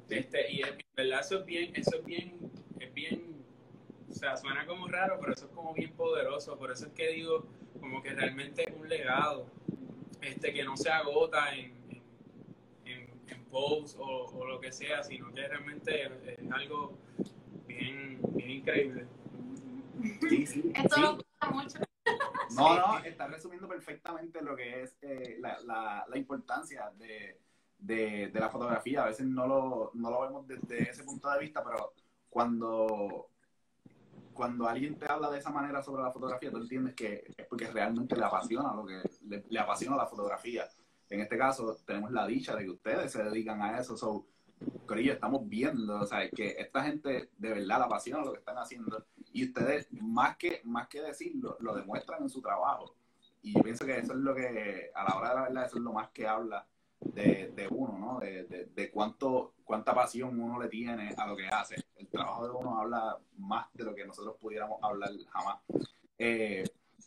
[0.09, 2.39] Este, y en verdad eso es bien, eso es bien,
[2.79, 3.45] es bien,
[4.11, 6.59] o sea, suena como raro, pero eso es como bien poderoso.
[6.59, 7.47] Por eso es que digo,
[7.81, 9.47] como que realmente es un legado,
[10.21, 12.03] este, que no se agota en, en,
[12.85, 16.97] en, en posts o, o lo que sea, sino que realmente es, es algo
[17.67, 19.07] bien, bien increíble.
[20.29, 20.73] Sí, sí.
[20.75, 21.01] esto sí.
[21.01, 21.79] nos gusta mucho.
[22.57, 27.41] No, no, está resumiendo perfectamente lo que es eh, la, la, la importancia de,
[27.79, 29.05] de, de la fotografía.
[29.05, 31.95] A veces no lo, no lo vemos desde ese punto de vista, pero
[32.29, 33.31] cuando,
[34.35, 37.71] cuando alguien te habla de esa manera sobre la fotografía, tú entiendes que es porque
[37.71, 40.69] realmente le apasiona lo que le, le apasiona la fotografía.
[41.09, 43.97] En este caso, tenemos la dicha de que ustedes se dedican a eso.
[43.97, 44.27] So,
[44.87, 48.59] Corillo, estamos viendo, o sea, que esta gente de verdad la apasiona lo que están
[48.59, 52.95] haciendo y ustedes, más que, más que decirlo, lo demuestran en su trabajo.
[53.43, 55.77] Y yo pienso que eso es lo que, a la hora de la verdad, eso
[55.77, 56.67] es lo más que habla
[57.01, 58.21] de, uno, ¿no?
[58.21, 61.77] De, de, de cuánto, cuánta pasión uno le tiene a lo que hace.
[61.97, 65.59] El trabajo de uno habla más de lo que nosotros pudiéramos hablar jamás.
[66.19, 66.65] Eh,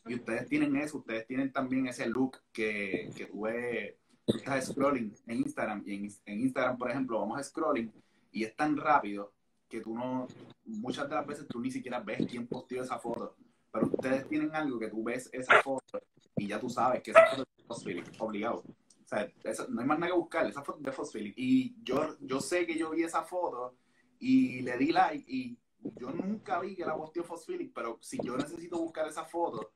[0.07, 4.67] y ustedes tienen eso, ustedes tienen también ese look que, que tú ves, tú estás
[4.67, 7.91] scrolling en Instagram, y en, en Instagram, por ejemplo, vamos a scrolling
[8.31, 9.31] y es tan rápido
[9.67, 10.27] que tú no,
[10.65, 13.35] muchas de las veces tú ni siquiera ves quién posteó esa foto,
[13.71, 15.99] pero ustedes tienen algo que tú ves esa foto
[16.37, 18.63] y ya tú sabes que esa foto es de Phosphilic, obligado.
[19.05, 19.27] O sea,
[19.69, 21.33] no hay más nada que buscar, esa foto es de Phosphilic.
[21.37, 23.77] Y yo, yo sé que yo vi esa foto
[24.19, 25.57] y le di like y
[25.99, 29.73] yo nunca vi que la posteó Phosphilic, pero si yo necesito buscar esa foto,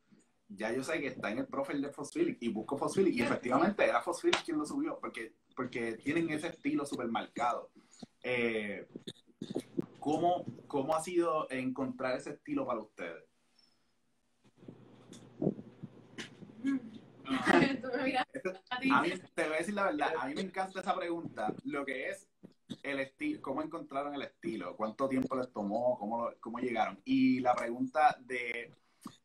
[0.47, 3.83] ya yo sé que está en el profile de Phosphilic y busco Phosphilic y efectivamente
[3.83, 7.69] era Phosphilic quien lo subió porque, porque tienen ese estilo súper marcado.
[8.23, 8.87] Eh,
[10.09, 13.23] ¿cómo, ¿Cómo ha sido encontrar ese estilo para ustedes?
[18.91, 21.85] A mí, te voy a decir la verdad, a mí me encanta esa pregunta, lo
[21.85, 22.27] que es
[22.83, 26.99] el estilo, cómo encontraron el estilo, cuánto tiempo les tomó, cómo, lo- cómo llegaron.
[27.05, 28.73] Y la pregunta de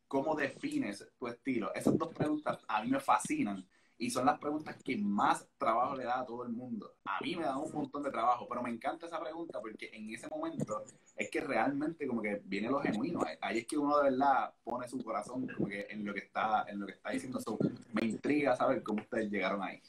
[0.07, 4.75] cómo defines tu estilo, esas dos preguntas a mí me fascinan y son las preguntas
[4.83, 6.95] que más trabajo le da a todo el mundo.
[7.05, 10.13] A mí me da un montón de trabajo, pero me encanta esa pregunta porque en
[10.13, 10.83] ese momento
[11.15, 13.21] es que realmente como que viene lo genuino.
[13.41, 16.65] Ahí es que uno de verdad pone su corazón como que en lo que está,
[16.67, 17.39] en lo que está diciendo.
[17.39, 17.57] So,
[17.93, 19.81] me intriga saber cómo ustedes llegaron ahí.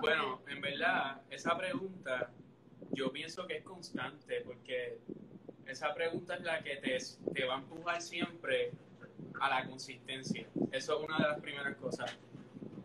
[0.00, 2.30] Bueno, en verdad, esa pregunta
[2.92, 4.98] yo pienso que es constante porque
[5.66, 6.98] esa pregunta es la que te,
[7.32, 8.72] te va a empujar siempre
[9.40, 10.46] a la consistencia.
[10.72, 12.16] Eso es una de las primeras cosas.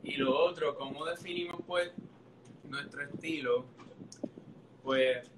[0.04, 1.92] Y lo otro, ¿cómo definimos pues
[2.64, 3.66] nuestro estilo?
[4.84, 5.30] Pues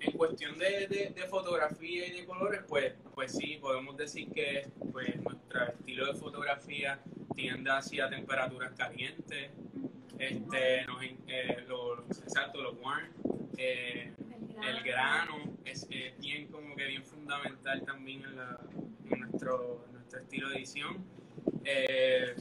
[0.00, 4.68] en cuestión de, de- de fotografía y de colores, pues, pues sí, podemos decir que
[4.92, 7.00] pues, nuestro estilo de fotografía
[7.34, 9.50] tiende hacia temperaturas calientes,
[10.18, 10.80] este,
[11.26, 13.08] eh, los, exacto, los warm,
[13.56, 14.12] eh,
[14.62, 18.58] el grano es, es bien como que bien fundamental también en, la,
[19.10, 19.84] en nuestro,
[20.16, 21.04] en estilo de edición.
[21.64, 22.34] Eh,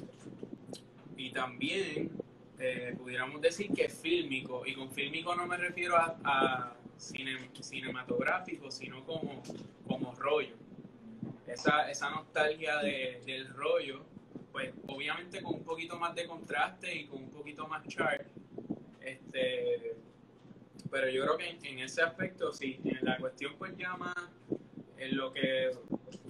[1.15, 2.11] y también
[2.59, 9.05] eh, pudiéramos decir que es fílmico, y con fílmico no me refiero a, cinematográfico, sino
[9.05, 9.43] como,
[9.87, 10.55] como rollo.
[11.45, 14.03] Esa, esa nostalgia del rollo,
[14.51, 18.27] pues obviamente con un poquito más de contraste y con un poquito más chart,
[19.01, 19.95] este,
[20.89, 24.13] pero yo creo que en, ese aspecto sí, en la cuestión pues llama
[24.97, 25.71] en lo que,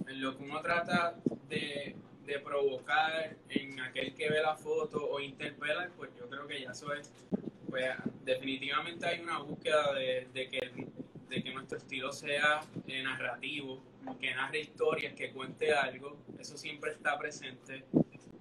[0.08, 1.16] en lo que uno trata
[1.48, 1.96] de
[2.28, 6.72] de provocar en aquel que ve la foto o interpela, pues yo creo que ya
[6.72, 7.10] eso es,
[7.70, 7.90] pues
[8.22, 10.90] definitivamente hay una búsqueda de, que,
[11.30, 13.82] de que nuestro estilo sea eh, narrativo,
[14.20, 17.86] que narre historias, que cuente algo, eso siempre está presente,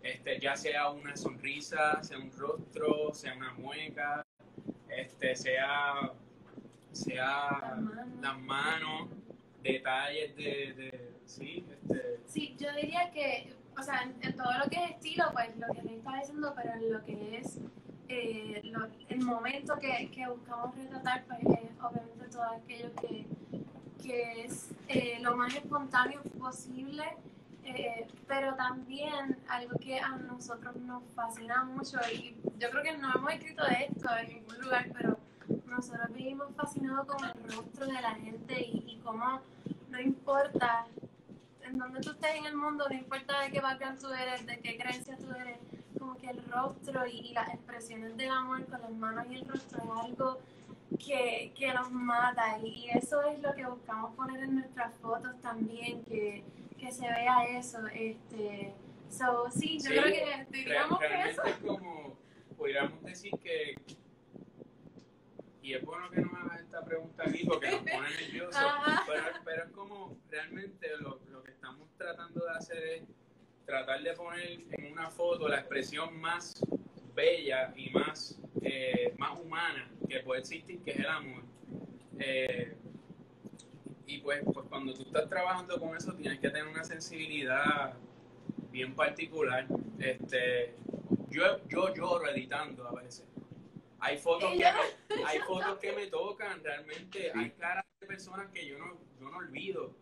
[0.03, 4.25] este, ya sea una sonrisa, sea un rostro, sea una mueca,
[4.89, 6.12] este, sea,
[6.91, 7.77] sea
[8.21, 9.12] las manos,
[9.63, 10.96] detalles de, de
[12.26, 15.82] sí, yo diría que o sea, en, todo lo que es estilo, pues lo que
[15.84, 17.60] me está diciendo, pero en lo que es
[18.10, 18.62] eh,
[19.10, 23.28] el momento que, que, buscamos retratar, pues es obviamente todo aquello que,
[24.02, 27.04] que es eh, lo más espontáneo posible,
[27.65, 33.13] eh, pero también algo que a nosotros nos fascina mucho, y yo creo que no
[33.13, 35.19] hemos escrito esto en ningún lugar, pero
[35.67, 39.41] nosotros vivimos fascinados con el rostro de la gente y, y cómo
[39.89, 40.88] no importa
[41.67, 44.60] en donde tú estés en el mundo, no importa de qué background tú eres, de
[44.60, 45.58] qué creencia tú eres,
[45.97, 49.80] como que el rostro y, las expresiones del amor con las manos y el rostro
[49.84, 50.39] es algo
[50.97, 56.03] que, que nos mata y, eso es lo que buscamos poner en nuestras fotos también,
[56.06, 56.43] que,
[56.80, 57.86] que se vea eso.
[57.88, 58.73] Este,
[59.10, 61.43] so, sí, yo creo que diríamos que eso.
[61.43, 62.17] Es como,
[62.58, 63.75] podríamos decir que
[65.67, 68.56] y es bueno que nos hagas esta pregunta aquí porque nos pone nerviosos,
[69.06, 73.03] pero, pero, es como realmente lo, lo, que estamos tratando de hacer es
[73.65, 76.62] tratar de poner en una foto la expresión más
[77.13, 81.43] bella y más, eh, más humana que puede existir, que es el amor.
[82.17, 82.73] Eh,
[84.06, 87.93] y pues, pues cuando tú estás trabajando con eso tienes que tener una sensibilidad
[88.71, 89.67] bien particular.
[89.99, 90.75] Este,
[91.30, 93.25] yo, yo lloro editando a veces
[93.99, 94.57] hay fotos, que
[95.15, 99.29] me, hay fotos que me tocan, realmente hay caras de personas que yo no, yo
[99.29, 99.93] no olvido.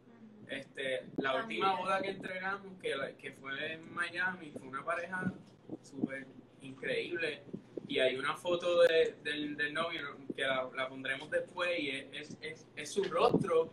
[0.47, 5.33] Este, la última boda que entregamos, que, que fue en Miami, fue una pareja
[5.81, 6.27] súper
[6.61, 7.43] increíble.
[7.87, 12.37] Y hay una foto de, del, del, novio que la, la, pondremos después y es,
[12.41, 13.69] es, es, su rostro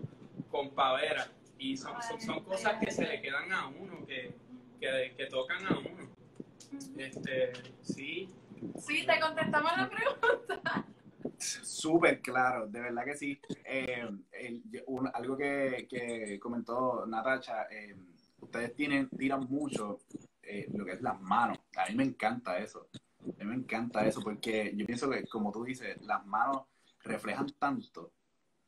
[0.50, 1.30] con pavera.
[1.58, 4.34] Y son, son, cosas que se le quedan a uno, que,
[4.80, 6.10] que, que tocan a uno.
[6.96, 8.28] Este, sí,
[8.78, 10.86] Sí, te contestamos la pregunta.
[11.38, 13.40] Súper claro, de verdad que sí.
[13.64, 14.08] Eh,
[15.14, 17.96] algo que, que, comentó Natacha, eh,
[18.40, 20.00] ustedes tienen, tiran mucho
[20.42, 21.58] eh, lo que es las manos.
[21.76, 22.88] A mí me encanta eso.
[23.20, 26.62] A mí me encanta eso porque yo pienso que, como tú dices, las manos
[27.02, 28.12] reflejan tanto.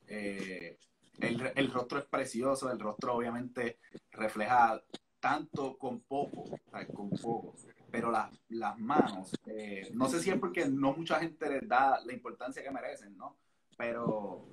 [0.07, 0.77] El,
[1.21, 3.79] el, rostro es precioso, el rostro obviamente
[4.11, 4.83] refleja
[5.21, 6.45] tanto con poco,
[6.93, 7.55] con poco
[7.95, 12.01] pero las, las manos, eh, no sé si es porque no mucha gente les da
[12.05, 13.37] la importancia que merecen, ¿no?
[13.79, 14.49] Pero,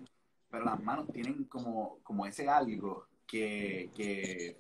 [0.47, 4.59] pero las manos tienen como, como ese algo que, que,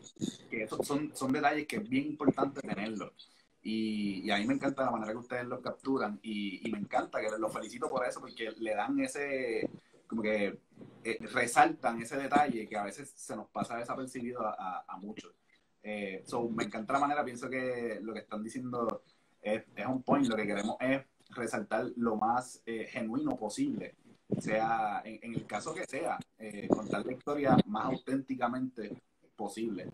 [0.49, 3.13] que son, son detalles que es bien importante tenerlo.
[3.61, 7.21] Y, a mí me encanta la manera que ustedes lo capturan y, y me encanta
[7.21, 9.69] que los felicito por eso porque le dan ese,
[10.07, 10.57] como que
[11.03, 15.40] eh, resaltan ese detalle que a veces se nos pasa desapercibido a, a, a muchos.
[15.83, 19.03] Eh, so, me encanta la manera, pienso que lo que están diciendo
[19.41, 23.95] es, es un point, lo que queremos es resaltar lo más eh, genuino posible,
[24.39, 29.01] sea en, el caso que sea, eh, contar la historia más auténticamente
[29.35, 29.89] posible.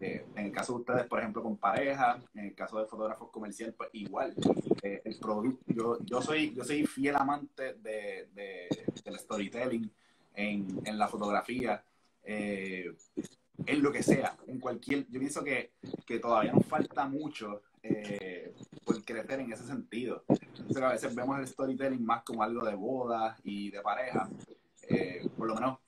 [0.00, 3.30] Eh, en el caso de ustedes, por ejemplo, con pareja, en el caso de fotógrafos
[3.30, 4.34] comerciales, pues igual.
[4.82, 8.68] el producto, yo, yo, soy, yo soy fiel amante de, de
[9.04, 9.90] del storytelling
[10.34, 11.82] en, en la fotografía.
[12.22, 12.92] Eh,
[13.66, 15.72] en lo que sea, en cualquier, yo pienso que,
[16.06, 20.24] que todavía nos falta mucho eh, por crecer en ese sentido.
[20.28, 24.28] Entonces a veces vemos el storytelling más como algo de boda y de pareja,
[24.88, 25.78] eh, por lo menos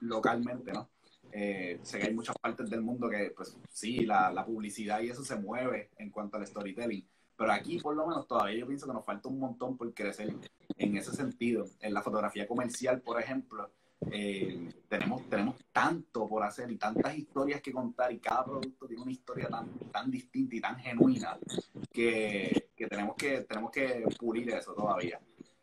[0.00, 0.88] localmente, ¿no?
[1.32, 5.10] Eh, sé que hay muchas partes del mundo que, pues sí, la, la, publicidad y
[5.10, 8.86] eso se mueve en cuanto al storytelling, pero aquí por lo menos todavía yo pienso
[8.86, 10.34] que nos falta un montón por crecer
[10.78, 11.66] en ese sentido.
[11.80, 13.70] En la fotografía comercial, por ejemplo,
[14.10, 19.02] eh, tenemos, tenemos tanto por hacer y tantas historias que contar y cada producto tiene
[19.02, 21.38] una historia tan, tan distinta y tan genuina
[21.92, 25.20] que, que, tenemos que tenemos que pulir eso todavía.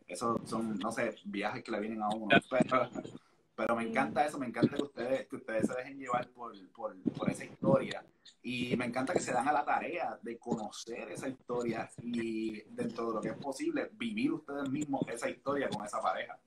[0.08, 2.28] Esos son, no sé, viajes que le vienen a uno.
[3.56, 7.00] Pero me encanta eso, me encanta que ustedes, que ustedes se dejen llevar por, por,
[7.14, 8.04] por esa historia.
[8.42, 13.08] Y me encanta que se dan a la tarea de conocer esa historia y dentro
[13.08, 16.40] de lo que es posible, vivir ustedes mismos esa historia con esa pareja.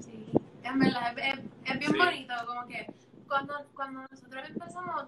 [0.00, 0.26] Sí,
[0.66, 2.86] en verdad, es, es bien bonito, como que
[3.26, 5.06] cuando, cuando nosotros empezamos,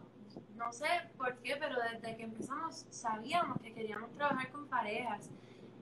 [0.56, 5.30] no sé por qué, pero desde que empezamos sabíamos que queríamos trabajar con parejas.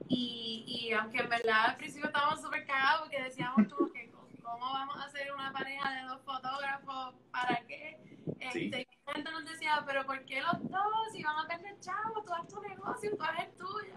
[0.08, 4.10] Y, y aunque en verdad al principio estábamos súper cagados porque decíamos como que
[4.42, 7.98] cómo vamos a hacer una pareja de dos fotógrafos, para qué.
[8.52, 8.66] Sí.
[8.70, 11.12] Este, gente nos decía, pero ¿por qué los dos?
[11.12, 13.94] Si van a perder chavos, tú haz tu negocio, tú haz el tuyo.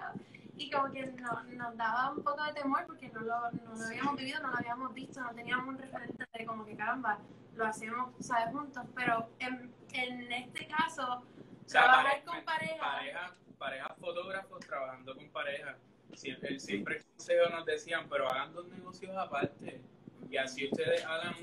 [0.59, 3.85] Y como que no, nos daba un poco de temor porque no lo, no lo
[3.85, 7.17] habíamos vivido, no lo habíamos visto, no teníamos un referente de como que caramba,
[7.55, 8.51] lo hacemos, ¿sabes?
[8.53, 8.83] Juntos.
[8.93, 11.23] Pero en, en este caso,
[11.65, 12.77] O sea, trabajar con pareja.
[12.79, 15.77] pareja, parejas fotógrafos trabajando con pareja.
[16.13, 19.81] Siempre, el siempre el consejo nos decían, pero hagan dos negocios aparte.
[20.29, 21.35] Y así ustedes hagan,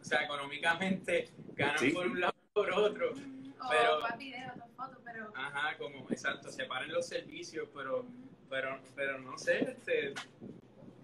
[0.00, 1.90] o sea, económicamente ganan Sí.
[1.92, 3.10] por un lado por otro.
[3.12, 8.04] o pero- más videos, o fotos, pero Ajá, como, exacto, separen los servicios, pero,
[8.50, 10.08] pero, pero no sé, este,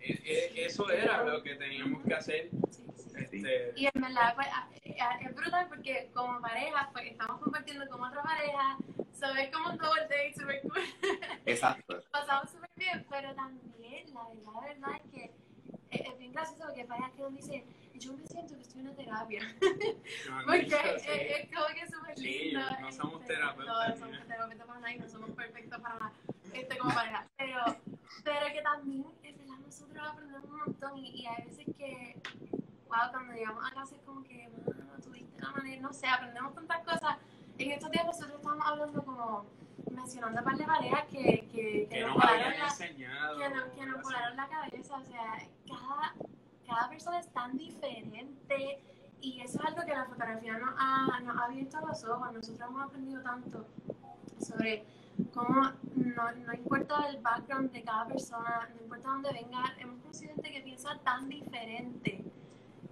[0.01, 2.51] e- e- eso era lo que teníamos que hacer.
[2.71, 3.13] sí, sí.
[3.17, 4.49] Este, Y en verdad pues,
[4.85, 8.77] es brutal porque como pareja, pues estamos compartiendo con otra pareja,
[9.19, 10.83] so, es como un double date super cool,
[11.47, 12.03] Exacto.
[12.11, 15.31] pasamos súper bien, pero también la verdad, la verdad es que
[15.91, 18.81] es, es bien gracioso porque hay parejas que nos dicen, yo me siento que estoy
[18.83, 19.41] en una terapia,
[20.29, 21.09] no porque es, sí.
[21.11, 22.61] es- es como que súper Sí, lindo.
[22.81, 25.95] no somos este, terapeutas, No, no somos terapeutas para nada y no somos perfectos para
[25.95, 26.13] nada,
[26.53, 27.61] este, como pareja, pero,
[28.25, 32.21] pero que también, en verdad, nosotros aprendemos un montón y, y hay veces que
[32.89, 36.55] wow, cuando llegamos a casa es como que, mano, tuviste la manera, no sé, aprendemos
[36.55, 37.17] tantas cosas.
[37.59, 39.47] En estos días nosotros estábamos hablando como,
[39.91, 43.39] mencionando un par de parejas que, que, que que nos nos volaron la, enseñado.
[43.39, 46.15] que nos, que nos volaron la cabeza, o sea, cada,
[46.67, 48.83] cada persona es tan diferente
[49.21, 52.69] y eso es algo que la fotografía nos ha, nos ha abierto los ojos, nosotros
[52.69, 53.67] hemos aprendido tanto
[54.39, 54.85] sobre
[55.33, 60.35] cómo no, no importa el background de cada persona, no importa dónde venga, hemos conocido
[60.35, 62.25] gente que piensa tan diferente,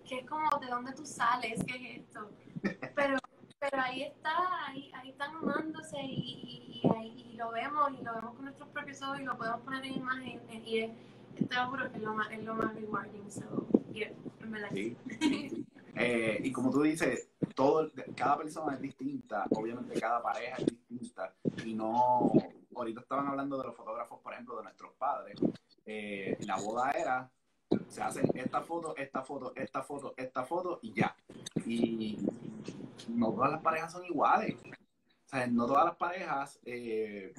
[0.06, 2.30] que es como de dónde tú sales, qué es esto.
[2.94, 3.18] Pero,
[3.58, 8.34] pero ahí está, ahí, ahí están amándose y, y, y lo vemos y lo vemos
[8.34, 10.90] con nuestros propios ojos y lo podemos poner en imagen y es,
[11.48, 14.68] te lo juro que es lo más, es lo más rewarding, so, yeah, en verdad.
[14.72, 15.66] Sí.
[15.96, 21.35] Eh, y como tú dices, todo, cada persona es distinta, obviamente cada pareja es distinta.
[21.64, 22.33] Y no,
[22.74, 25.38] ahorita estaban hablando de los fotógrafos, por ejemplo, de nuestros padres.
[25.87, 27.30] Eh, la boda era,
[27.88, 31.14] se hacen esta foto, esta foto, esta foto, esta foto y ya.
[31.64, 32.18] Y
[33.09, 34.57] no todas las parejas son iguales.
[34.57, 37.33] O sea, no todas las parejas eh,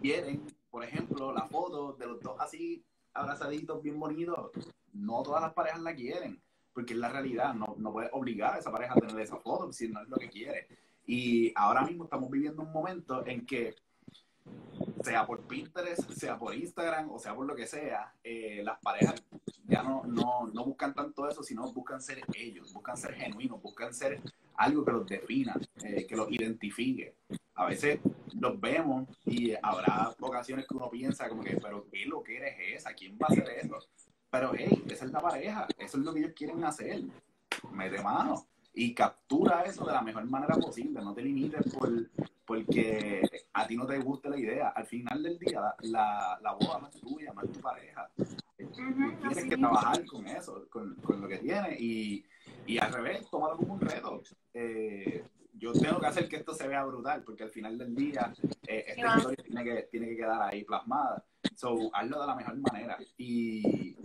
[0.00, 4.50] quieren, por ejemplo, la foto de los dos así abrazaditos, bien bonitos.
[4.92, 6.42] No todas las parejas la quieren
[6.76, 9.72] porque es la realidad, no, no puedes obligar a esa pareja a tener esa foto
[9.72, 10.68] si no es lo que quiere.
[11.06, 13.74] Y ahora mismo estamos viviendo un momento en que,
[15.02, 19.14] sea por Pinterest, sea por Instagram o sea por lo que sea, eh, las parejas
[19.66, 23.94] ya no, no, no buscan tanto eso, sino buscan ser ellos, buscan ser genuinos, buscan
[23.94, 24.20] ser
[24.56, 27.14] algo que los defina, eh, que los identifique.
[27.54, 28.00] A veces
[28.38, 32.54] los vemos y habrá ocasiones que uno piensa como que, pero ¿qué lo que eres
[32.74, 32.92] esa?
[32.92, 33.78] ¿Quién va a hacer eso?
[34.30, 37.02] Pero, hey, esa es la pareja, eso es lo que ellos quieren hacer.
[37.72, 41.00] Mete mano y captura eso de la mejor manera posible.
[41.00, 41.90] No te limites por,
[42.44, 43.22] porque
[43.54, 44.68] a ti no te guste la idea.
[44.68, 48.10] Al final del día, la, la boda no es tuya, no es tu pareja.
[48.56, 51.80] Tienes que trabajar con eso, con, con lo que tienes.
[51.80, 52.24] Y,
[52.66, 54.22] y al revés, tómalo como un reto.
[54.52, 55.24] Eh,
[55.58, 58.32] yo tengo que hacer que esto se vea brutal, porque al final del día,
[58.66, 61.24] eh, esta historia tiene que, tiene que quedar ahí plasmada.
[61.54, 62.98] So, hazlo de la mejor manera.
[63.16, 63.96] Y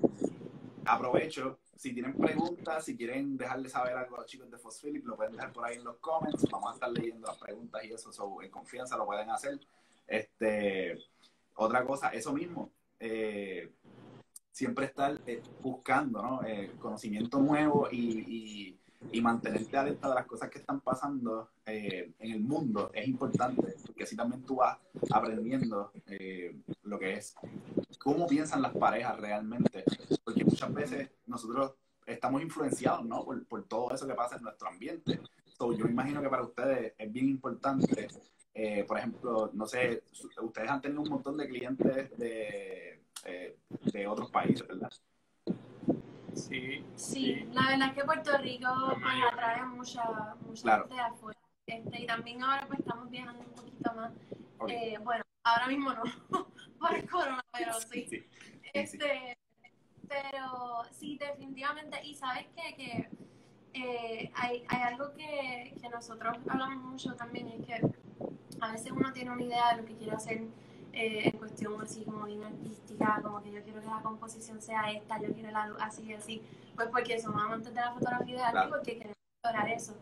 [0.85, 5.15] aprovecho, si tienen preguntas, si quieren dejarle saber algo a los chicos de Phosphilic, lo
[5.15, 6.45] pueden dejar por ahí en los comments.
[6.49, 9.59] Vamos a estar leyendo las preguntas y eso, so, en confianza lo pueden hacer.
[10.07, 10.97] Este,
[11.55, 12.71] otra cosa, eso mismo.
[12.99, 13.71] eh,
[14.51, 16.43] siempre estar eh, buscando ¿no?
[16.45, 18.79] Eh, conocimiento nuevo y, y,
[19.11, 23.75] y mantenerte alerta de las cosas que están pasando eh, en el mundo es importante,
[23.85, 24.77] porque así también tú vas
[25.11, 27.35] aprendiendo eh, lo que es
[27.97, 29.83] cómo piensan las parejas realmente,
[30.23, 31.73] porque muchas veces nosotros
[32.05, 33.23] estamos influenciados ¿no?
[33.23, 35.19] por, por todo eso que pasa en nuestro ambiente.
[35.57, 38.07] So, yo me imagino que para ustedes es bien importante,
[38.53, 40.03] eh, por ejemplo, no sé,
[40.41, 43.57] ustedes han tenido un montón de clientes de, eh,
[43.93, 44.91] de otros países, ¿verdad?
[46.35, 48.69] Sí, Sí, la verdad es que Puerto Rico
[49.01, 50.03] pues, atrae mucha,
[50.45, 50.83] mucha Claro.
[50.83, 51.39] gente de afuera.
[51.67, 54.11] Este, y también ahora pues estamos viajando un poquito más.
[54.67, 56.03] Eh, bueno, ahora mismo no,
[56.79, 58.25] por el corona, pero sí.
[58.73, 59.37] Este,
[60.07, 62.03] pero sí, definitivamente.
[62.03, 62.75] Y sabes qué?
[62.75, 63.09] que
[63.73, 67.81] eh, hay, hay algo que, que nosotros hablamos mucho también, es que
[68.59, 70.41] a veces uno tiene una idea de lo que quiere hacer
[70.93, 74.91] eh, en cuestión así como bien artística, como que yo quiero que la composición sea
[74.91, 76.41] esta, yo quiero la luz así y así,
[76.75, 78.69] pues porque somos amantes de la fotografía de arte Claro.
[78.71, 79.95] porque queremos lograr eso.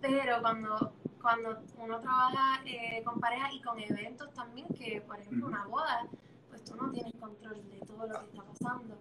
[0.00, 5.46] Pero cuando, cuando uno trabaja eh, con pareja y con eventos también, que por ejemplo
[5.46, 6.06] una boda,
[6.48, 8.96] pues tú no tienes control de todo lo que está pasando.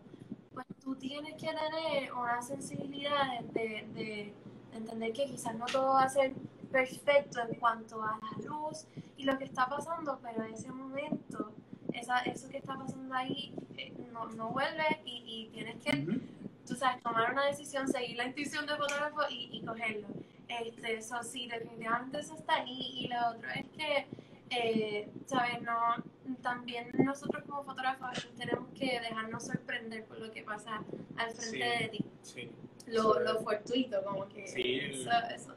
[0.53, 4.33] Pues tú tienes que tener una sensibilidad de, de- de
[4.73, 6.33] entender que quizás no todo va a ser
[6.71, 8.85] perfecto en cuanto a la luz
[9.17, 11.51] y lo que está pasando, pero en ese momento,
[11.93, 16.19] esa, eso que está pasando ahí eh, no, no vuelve y, y tienes que Ujú.
[16.67, 20.07] tú sabes, tomar una decisión, seguir la intuición del fotógrafo y, y cogerlo.
[20.47, 23.03] Este, eso sí, definitivamente eso está ahí.
[23.03, 24.07] Y lo otro es que,
[24.49, 25.61] eh, ¿sabes?
[25.61, 25.95] No,
[26.41, 30.83] también nosotros como fotógrafos tenemos que dejarnos sorprender por lo que pasa
[31.17, 31.41] al frente
[31.77, 31.83] Sí.
[31.83, 32.05] de ti.
[32.21, 32.51] Sí.
[32.87, 34.79] Lo, lo fortuito, como que Sí.
[34.79, 35.55] eso, eso.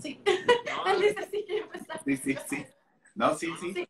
[0.00, 0.20] Sí.
[0.24, 2.00] Sí, No, él dice sí que empezar.
[2.04, 2.66] Sí, sí, sí.
[3.14, 3.74] No, sí, sí.
[3.74, 3.88] Sí.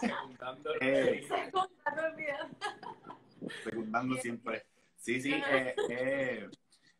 [0.00, 3.54] secundando lo Eh, que Se compra, no olvides.
[3.62, 4.64] secundando siempre.
[4.96, 6.48] Sí, sí, eh, eh,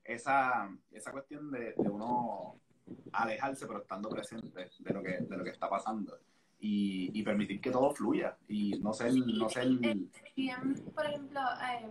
[0.05, 2.59] esa, esa cuestión de, de uno
[3.13, 6.19] alejarse pero estando presente de lo que, de lo que está pasando
[6.61, 10.09] y, y permitir que todo fluya y no ser, no ser em,
[10.95, 11.41] por ejemplo,
[11.73, 11.91] em,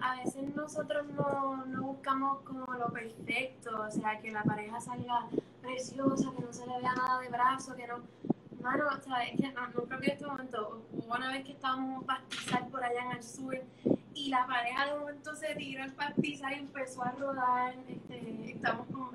[0.00, 5.26] a veces nosotros no, no buscamos como lo perfecto, o sea, que la pareja salga
[5.62, 7.96] preciosa, que no se le vea nada de brazo, que no...
[8.60, 10.82] Mano, o sea, es que no, nunca olvido este momento.
[10.92, 13.56] Hubo una vez que estábamos en un pastizal por allá en el sur
[14.14, 17.74] y la pareja de momento se tiró el pastizal y empezó a rodar.
[17.88, 19.12] Este, estábamos como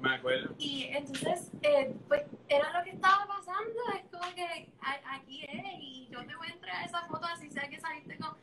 [0.00, 0.54] me acuerdo.
[0.58, 5.64] Y entonces, eh, pues era lo que estaba pasando, es como que a- aquí es,
[5.80, 8.36] y yo te voy a entregar esa foto así sea que saliste con,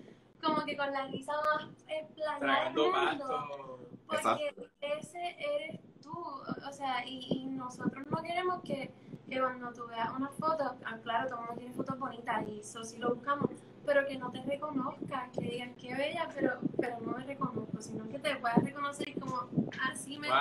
[0.64, 2.08] como que con la risa más eh,
[2.76, 2.92] mundo,
[4.08, 4.28] pasto.
[4.28, 8.92] porque ese eres tú, o sea, y, y nosotros no queremos que,
[9.30, 12.60] que cuando tú veas una foto, ah, claro, todo el mundo tiene fotos bonitas y
[12.60, 13.50] eso sí lo buscamos,
[13.86, 18.08] pero que no te reconozcas, que digas qué bella, pero, pero no me reconozco, sino
[18.08, 19.50] que te puedas reconocer como
[19.90, 20.38] así me Wow,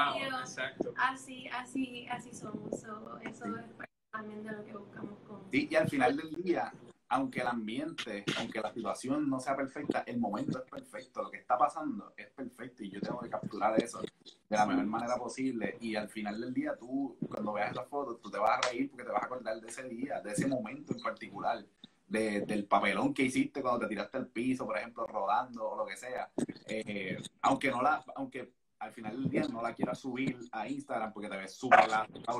[0.96, 2.80] así, así, así somos.
[2.80, 5.40] So, eso es parte también de lo que buscamos con.
[5.50, 6.72] Sí, y al final del día,
[7.12, 11.36] aunque el ambiente, aunque la situación no sea perfecta, el momento es perfecto, lo que
[11.36, 15.76] está pasando es perfecto y yo tengo que capturar eso de la mejor manera posible
[15.80, 18.90] y al final del día tú, cuando veas las fotos, tú te vas a reír
[18.90, 21.62] porque te vas a acordar de ese día, de ese momento en particular,
[22.06, 25.84] de- del papelón que hiciste cuando te tiraste al piso, por ejemplo, rodando o lo
[25.84, 26.30] que sea.
[26.66, 31.12] Eh, aunque no la, aunque al final del día no la quieras subir a Instagram
[31.12, 31.78] porque te ves súper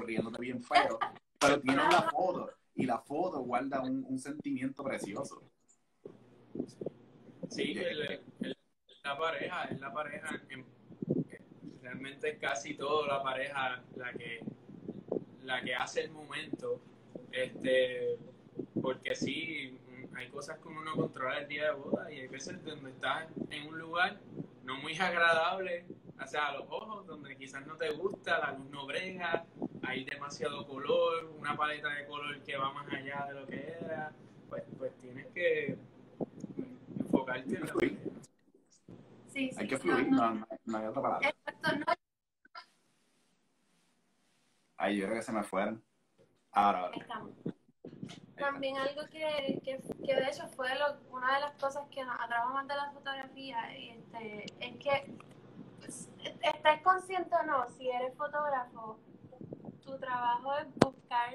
[0.06, 0.98] riéndote bien feo,
[1.38, 5.42] pero tienes la foto y la foto guarda un, un sentimiento precioso.
[7.48, 7.74] Sí,
[9.04, 10.64] la pareja, es la pareja, en-
[11.82, 14.40] realmente es casi todo la pareja la que,
[15.44, 16.80] la que hace el momento,
[17.32, 18.16] este,
[18.80, 19.78] porque sí,
[20.16, 23.26] hay cosas que uno no controla el día de boda y hay veces donde estás
[23.50, 24.18] en un lugar
[24.64, 25.84] no muy agradable,
[26.24, 29.44] o sea, a los ojos, donde quizás no te gusta, la luz no brega,
[29.82, 34.12] hay demasiado color, una paleta de color que va más allá de lo que era,
[34.48, 35.76] pues, pues tienes que
[37.00, 37.74] enfocarte en la.
[39.28, 41.28] Sí, sí, Hay que fluir, no, no, no, no hay otra palabra.
[41.28, 41.84] Exacto, no,
[44.76, 45.82] Ay, yo creo que se me fueron.
[46.52, 46.96] Ahora, ahora.
[46.98, 47.30] estamos.
[48.36, 52.18] También algo que, que, que de hecho fue lo- una de las cosas que nos
[52.18, 55.14] atrajo más de la fotografía este, es que
[55.82, 58.98] estés consciente o no, si eres fotógrafo,
[59.84, 61.34] tu trabajo es buscar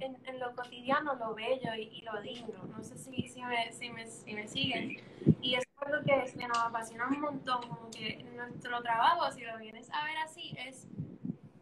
[0.00, 2.64] en, en lo cotidiano lo bello y, y lo digno.
[2.64, 4.96] No sé si, si, me, si, me, si me siguen.
[5.40, 9.42] Y eso es lo que, que nos apasiona un montón, como que nuestro trabajo, si
[9.42, 10.86] lo vienes a ver así, es,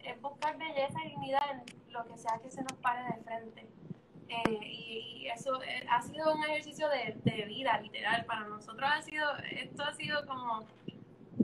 [0.04, 3.66] es buscar belleza y dignidad en lo que sea que se nos pare de frente.
[4.28, 8.24] Eh, y, y eso eh, ha sido un ejercicio de, de vida, literal.
[8.26, 10.66] Para nosotros ha sido, esto ha sido como,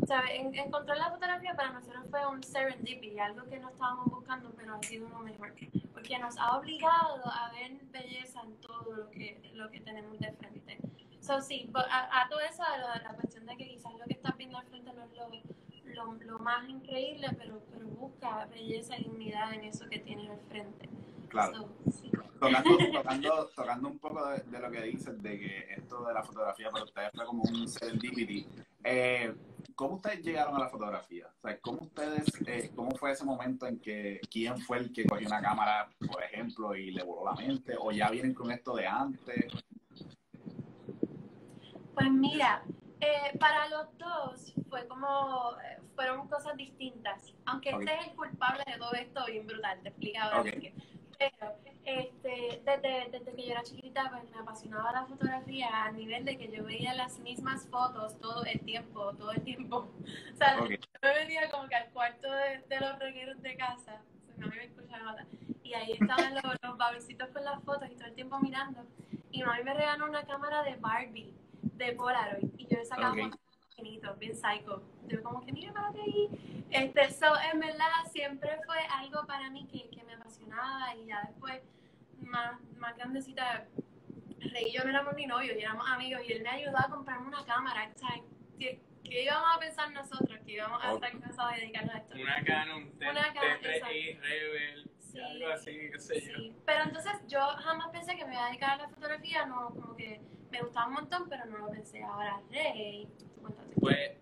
[0.06, 0.30] ¿sabes?
[0.34, 4.74] En- encontrar la fotografía para nosotros fue un serendipity, algo que no estábamos buscando, pero
[4.74, 5.54] ha sido uno mejor.
[5.92, 10.32] Porque nos ha obligado a ver belleza en todo lo que, lo que tenemos de
[10.32, 10.78] frente.
[11.20, 14.04] So, sí, bo- a, a todo eso, a lo- la cuestión de que quizás lo
[14.04, 18.44] que estás viendo al frente no es lo, lo, lo más increíble, pero, pero busca
[18.46, 20.88] belleza y dignidad en eso que tienes al frente.
[21.28, 21.54] Claro.
[21.84, 22.10] So, sí.
[22.38, 26.22] Tocando, tocando, tocando un poco de, de lo que dices, de que esto de la
[26.22, 28.46] fotografía para ustedes fue como un serendipity.
[28.84, 29.34] Eh,
[29.74, 31.26] ¿Cómo ustedes llegaron a la fotografía?
[31.36, 35.04] O sea, ¿cómo ustedes, eh, cómo fue ese momento en que quién fue el que
[35.04, 37.74] cogió una cámara, por ejemplo, y le voló la mente?
[37.78, 39.52] ¿O ya vienen con esto de antes?
[41.94, 42.62] Pues mira,
[43.00, 47.34] eh, para los dos fue como, eh, fueron cosas distintas.
[47.46, 47.80] Aunque Ok.
[47.80, 50.40] este es el culpable de todo esto, bien brutal, te explico ahora.
[50.40, 50.72] Ok.
[51.18, 51.54] Pero
[51.84, 56.38] este, desde, desde que yo era chiquita, pues me apasionaba la fotografía al nivel de
[56.38, 59.88] que yo veía las mismas fotos todo el tiempo, todo el tiempo.
[60.32, 64.00] O sea, yo me venía como que al cuarto de, de los regueros de casa,
[64.38, 65.26] no me escucha nada,
[65.62, 68.84] y ahí estaban los, los babilcitos con las fotos y todo el tiempo mirando.
[69.30, 73.34] Y mami me regaló una cámara de Barbie, de Polaroid, y yo le sacaba Ok.
[74.18, 74.82] Bien psycho.
[75.08, 76.64] Yo como que, mira, párate ahí.
[76.70, 81.22] Este, so, en verdad, siempre fue algo para mí que, que me apasionaba y ya
[81.28, 81.62] después,
[82.20, 83.66] más, más grandecita,
[84.40, 86.88] Rey y yo no éramos ni novios, y éramos amigos, y él me ayudó a
[86.88, 87.90] comprarme una cámara.
[88.58, 90.38] ¿Qué, qué íbamos a pensar nosotros?
[90.44, 91.04] Que íbamos a Ok.
[91.04, 92.14] estar cansados de dedicarnos a esto.
[92.14, 95.20] Una Canon T- Una Canon, T3i Rebel, Sí.
[95.20, 96.36] algo así, qué sé yo.
[96.38, 99.68] Sí, pero entonces yo jamás pensé que me iba a dedicar a la fotografía, no,
[99.70, 100.20] como que
[100.50, 102.02] me gustaba un montón, pero no lo pensé.
[102.02, 103.08] Ahora, Rey.
[103.84, 104.12] Pues,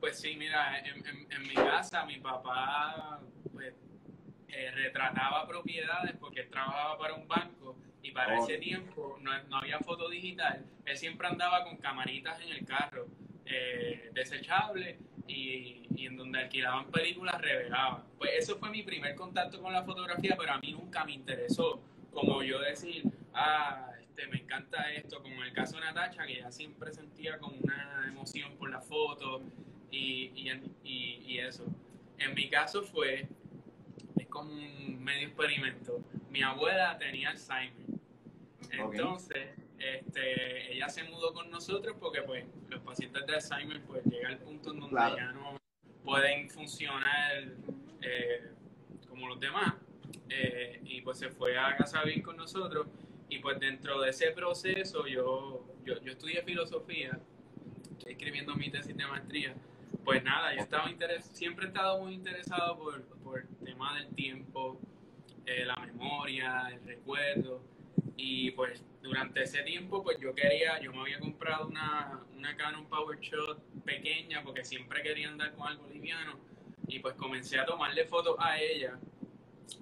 [0.00, 3.20] pues sí, mira, en, en- en mi casa mi papá
[3.54, 3.74] pues,
[4.48, 8.44] eh, retrataba propiedades porque él trabajaba para un banco y para Oh.
[8.44, 10.64] ese tiempo no, no había foto digital.
[10.84, 13.06] Él siempre andaba con camaritas en el carro
[13.46, 18.04] eh, desechables y, y en donde alquilaban películas revelaban.
[18.18, 21.80] Pues eso fue mi primer contacto con la fotografía, pero a mí nunca me interesó.
[22.12, 26.34] Como yo decir, ah, este, me encanta esto, como en el caso de Natacha, que
[26.38, 29.42] ella siempre sentía como una emoción por la foto
[29.90, 31.64] y, y, en- y- y eso.
[32.18, 33.28] En mi caso fue,
[34.18, 36.00] es como un medio experimento.
[36.30, 37.72] Mi abuela tenía Alzheimer.
[38.72, 44.28] Entonces, este, ella se mudó con nosotros porque pues los pacientes de Alzheimer pues llega
[44.28, 45.16] al punto en donde Claro.
[45.16, 45.56] ya no
[46.04, 47.44] pueden funcionar
[48.02, 48.50] eh,
[49.08, 49.74] como los demás.
[50.30, 52.86] Eh, y pues se fue a casa vivir con nosotros
[53.28, 57.18] y pues dentro de ese proceso yo, yo, yo estudié filosofía,
[57.92, 59.54] estoy escribiendo mi tesis de maestría.
[60.04, 64.08] Pues nada, yo estaba interes siempre he estado muy interesado por, por el tema del
[64.14, 64.80] tiempo,
[65.44, 67.62] eh, la memoria, el recuerdo.
[68.16, 72.86] Y pues durante ese tiempo, pues yo quería, yo me había comprado una, una Canon
[72.86, 76.38] PowerShot pequeña porque siempre quería andar con algo liviano.
[76.86, 78.98] Y pues comencé a tomarle fotos a ella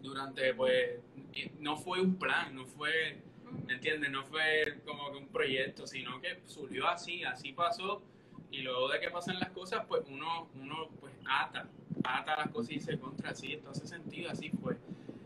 [0.03, 1.01] durante, pues,
[1.35, 3.36] y no fue un plan, no fue, ¿me
[3.69, 4.11] entiendes?
[4.11, 8.03] No fue como que un proyecto, sino que surgió así, así pasó.
[8.51, 11.69] Y luego de que pasan las cosas, pues uno, uno pues ata,
[12.05, 14.77] ata las cosas y dice, contra, sí, esto hace sentido, así fue.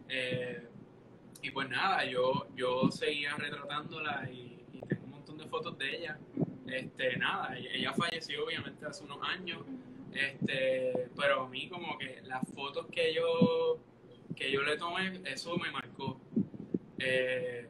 [0.09, 0.67] Eh,
[1.43, 4.59] y pues nada, yo, yo seguía retratándola y,
[4.89, 6.19] tengo un montón de fotos de ella.
[6.67, 9.61] Este, nada, ella falleció obviamente hace unos años,
[10.13, 13.79] este, pero a mí como que las fotos que yo,
[14.37, 16.21] que yo le tomé, eso me marcó.
[16.99, 17.69] Eh,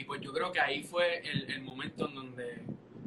[0.00, 2.62] y pues yo creo que ahí fue el, el momento en donde,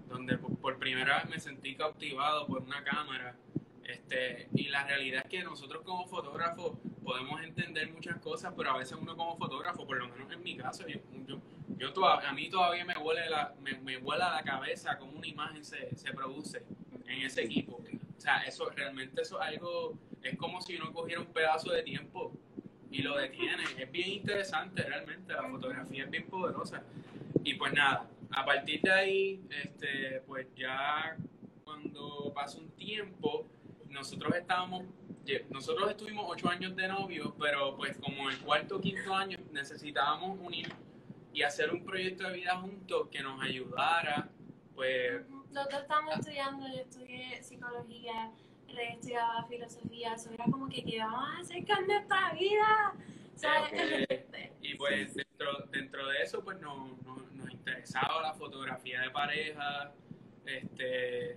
[0.08, 3.36] donde por, por primera vez me sentí cautivado por una cámara.
[3.84, 8.78] Este, y la realidad es que nosotros como fotógrafos podemos entender muchas cosas, pero a
[8.78, 11.40] veces uno como fotógrafo, por lo menos en mi caso, yo, yo,
[11.78, 15.28] yo toda- a mí todavía me vuela la, me, me vuela la cabeza cómo una
[15.28, 16.64] imagen se, se produce
[17.08, 17.82] en ese equipo.
[18.18, 21.82] O sea, eso realmente eso es algo, es como si uno cogiera un pedazo de
[21.84, 22.34] tiempo
[22.92, 23.64] y lo detiene.
[23.78, 26.84] Es bien interesante realmente, la fotografía es bien poderosa.
[27.44, 31.16] Y pues nada, a partir de ahí, este, pues ya
[31.64, 33.48] cuando pasa un tiempo,
[33.90, 34.84] nosotros estábamos,
[35.50, 40.38] nosotros estuvimos ocho años de novios, pero pues como el cuarto o quinto año necesitábamos
[40.40, 40.70] unir
[41.34, 44.30] y hacer un proyecto de vida juntos que nos ayudara,
[44.76, 48.32] pues Los dos estamos estudiando, yo estudié psicología,
[48.72, 52.94] Rey estudiaba filosofía, eso era como que, ¿qué vamos a hacer con nuestra vida?
[53.36, 53.72] ¿Sabes?
[54.64, 59.92] Y pues dentro, dentro de eso pues nos, nos, nos interesaba la fotografía de pareja,
[60.46, 61.32] este,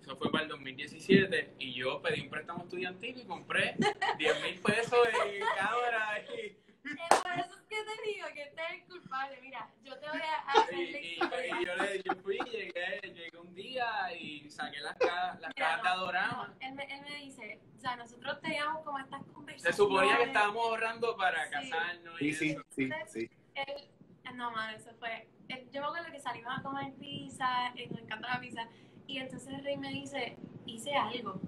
[0.00, 3.74] eso fue para el 2017 y yo pedí un préstamo estudiantil y compré
[4.18, 8.62] 10 mil pesos en cámara y, Es por eso es que te digo que este
[8.62, 9.38] es el culpable.
[9.42, 11.60] Mira, yo te voy a hacer y, la y- historia.
[11.60, 15.80] y yo, le, yo fui, llegué, llegué un día y saqué las, ca- las Mira,
[15.82, 19.32] cajas no, no, él, me, él me dice, o sea, nosotros teníamos como estas Se
[19.32, 19.76] conversaciones.
[19.76, 21.50] suponía que estábamos ahorrando para Sí.
[21.70, 22.62] casarnos y Sí, sí, eso.
[22.70, 23.30] sí, sí.
[23.54, 23.88] Él,
[24.34, 25.28] no, mano, eso fue.
[25.48, 28.68] él- yo me acuerdo que salimos a comer pizza, y nos encanta la pizza,
[29.06, 31.40] y entonces el rey me dice, hice algo.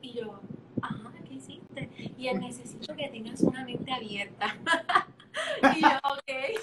[0.00, 0.40] Y yo,
[0.82, 1.90] ajá, ¿qué hiciste?
[2.16, 4.56] Y él, necesito que tengas una mente abierta.
[5.76, 6.60] y yo, ok.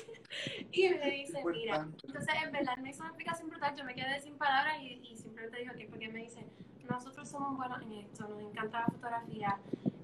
[0.72, 4.20] Y me dice, mira, entonces en verdad me hizo una explicación brutal, yo me quedé
[4.20, 6.46] sin palabras y, y simplemente dijo que porque me dice,
[6.90, 9.58] nosotros somos buenos en esto, nos encanta la fotografía,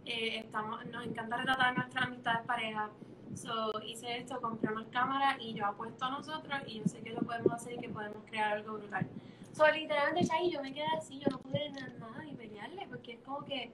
[0.05, 2.91] eh, estamos, nos encanta retratar nuestras amistades parejas.
[3.35, 7.11] So, hice esto, compré unas cámaras y yo apuesto a nosotros y yo sé que
[7.11, 9.07] lo podemos hacer y que podemos crear algo brutal.
[9.53, 12.87] So, literalmente, ya ahí yo me quedé así, yo no pude nada, nada ni pelearle,
[12.89, 13.71] porque es como que,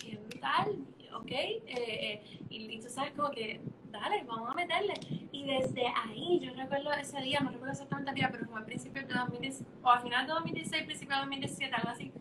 [0.00, 0.76] que brutal,
[1.14, 1.30] ¿ok?
[1.30, 4.94] Eh, eh, y, y tú sabes, como que, dale, vamos a meterle.
[5.32, 8.64] Y desde ahí, yo recuerdo ese día, no recuerdo exactamente el día, pero fue a
[8.64, 12.12] principios de 2016, o a final de 2016, principio de 2017, algo así,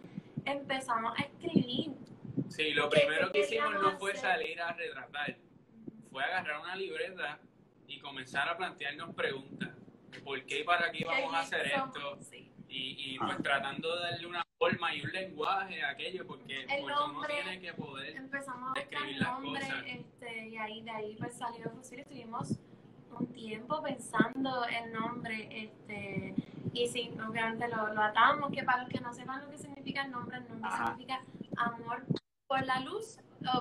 [0.46, 1.92] empezamos a escribir.
[2.50, 4.22] Sí, lo ¿Qué- primero qué que hicimos no fue hacer?
[4.32, 5.38] salir a retratar,
[6.12, 7.40] fue agarrar una libreta
[7.88, 9.70] y comenzar a plantearnos preguntas.
[10.24, 11.96] ¿Por qué y para qué vamos a hacer somos?
[11.96, 12.18] esto?
[12.22, 12.52] Sí.
[12.68, 13.26] Y, y Ah.
[13.28, 17.34] pues tratando de darle una forma y un lenguaje aquello, porque, El porque uno nombre,
[17.34, 18.16] tiene que poder.
[18.18, 19.84] empezamos a Escribir las nombres cosas.
[19.88, 22.60] este, y ahí de ahí pues salió Fusil estuvimos
[23.18, 26.36] un tiempo pensando el nombre este
[26.74, 30.04] y sí obviamente lo, lo atamos que para los que no sepan lo que significa
[30.04, 30.88] el nombre el nombre Ajá.
[30.90, 31.22] significa
[31.58, 32.04] amor
[32.48, 33.18] por la luz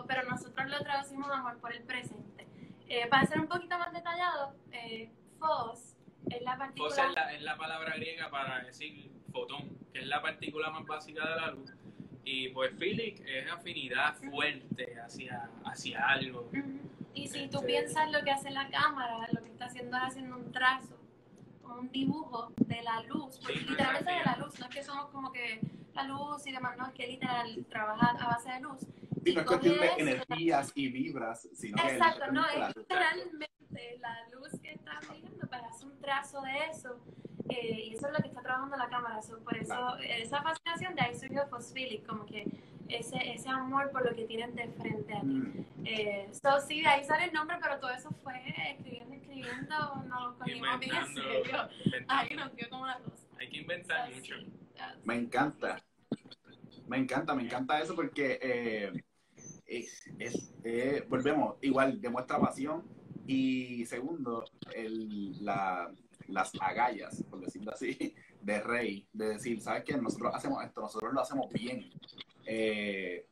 [0.07, 2.47] pero nosotros lo traducimos amor por el presente
[2.91, 5.95] Eh, para ser un poquito más detallado eh, Fos
[6.31, 9.11] es la partícula es la, es la palabra griega para decir
[9.41, 11.73] fotón, que es la partícula más básica de la luz.
[12.25, 16.51] Y pues Philip es afinidad fuerte hacia, hacia algo.
[17.15, 20.03] Y si tú Este- piensas lo que hace la cámara, lo que está haciendo es
[20.03, 20.97] haciendo un trazo,
[21.65, 25.07] un dibujo de la luz, porque Sí, literalmente de la luz, no es que somos
[25.11, 25.61] como que
[25.95, 28.81] la luz y demás, no, es que literal trabaja a base de luz.
[29.25, 33.49] Sí, no es cuestión de energías y vibras, sino que Exacto, no, la es literalmente
[34.01, 36.99] la luz que está brillando para hacer un trazo de eso.
[37.51, 39.23] Eh, y eso es lo que está trabajando la cámara.
[39.23, 39.99] so, por eso, Claro.
[40.03, 42.47] esa fascinación de ahí surgió Fosphilic, como que
[42.89, 45.27] ese, ese amor por lo que tienen de frente a ti.
[45.27, 48.35] Mm, Eh, so, sí, de ahí sale el nombre, pero todo eso fue
[48.71, 49.77] escribiendo, escribiendo,
[50.09, 51.69] nos lo cogimos bien en serio.
[51.85, 52.09] inventando.
[52.09, 53.27] Ahí nos dio como la cosa.
[53.39, 54.35] Hay que inventar So, mucho.
[54.39, 54.53] sí,
[55.05, 55.83] Me encanta.
[56.89, 58.93] Me encanta, me encanta eso porque eh,
[59.67, 62.83] es, es- eh, volvemos, igual demuestra pasión
[63.27, 64.45] y segundo,
[64.75, 65.91] el, la,
[66.29, 69.97] las agallas, por decirlo así, de Rey, de decir, ¿sabes qué?
[69.97, 71.91] Nosotros hacemos esto, nosotros lo hacemos bien.
[72.47, 73.27] Eh,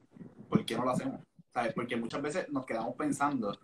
[0.49, 1.21] ¿Por qué no lo hacemos?
[1.53, 1.73] ¿Sabes?
[1.75, 3.57] Porque muchas veces nos quedamos pensando,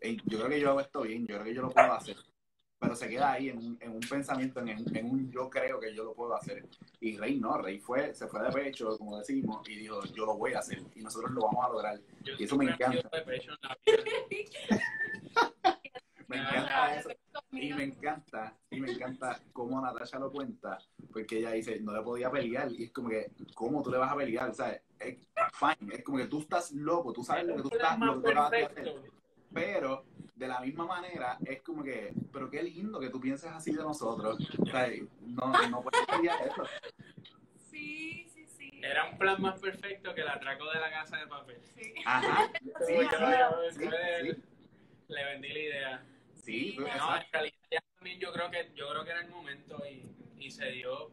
[0.00, 2.16] "Ey, yo creo que yo hago esto bien, yo creo que yo lo puedo hacer.
[2.78, 5.94] Pero se queda ahí en un, en un pensamiento, en, en un yo creo que
[5.94, 6.66] yo lo puedo hacer.
[7.00, 10.36] Y Rey no, Rey fue, se fue de pecho, como decimos, y dijo, yo lo
[10.36, 12.00] voy a hacer y nosotros lo vamos a lograr.
[12.22, 13.08] Yo Y eso me encanta.
[13.12, 14.04] de pecho en la vida.
[16.28, 17.08] Me Ah, encanta eso.
[17.52, 20.78] Y me encanta, y me encanta cómo Natasha lo cuenta,
[21.12, 24.10] porque ella dice, no le podía pelear, y es como que, ¿cómo tú le vas
[24.12, 24.50] a pelear?
[24.50, 25.18] O sea, es
[25.52, 28.20] fine, es como que tú estás loco, tú sabes lo que tú estás, lo que
[28.22, 28.94] tú acabas de hacer.
[29.52, 30.04] Pero,
[30.34, 33.82] de la misma manera, es como que, pero qué lindo que tú pienses así de
[33.82, 34.38] nosotros.
[34.58, 34.88] O sea,
[35.20, 36.64] no, no puedes pelear eso.
[37.70, 38.80] Sí, sí, sí.
[38.82, 41.60] Era un plan más perfecto que el atraco de la casa de papel.
[41.74, 41.94] Sí.
[42.04, 44.42] Ajá, sí, sí, yo- sí, yo- sí.
[45.08, 46.06] Le vendí la idea.
[46.44, 47.26] Sí, No, exacto.
[47.26, 50.06] en realidad ya también yo creo que yo creo que era el momento y,
[50.44, 51.10] y se dio.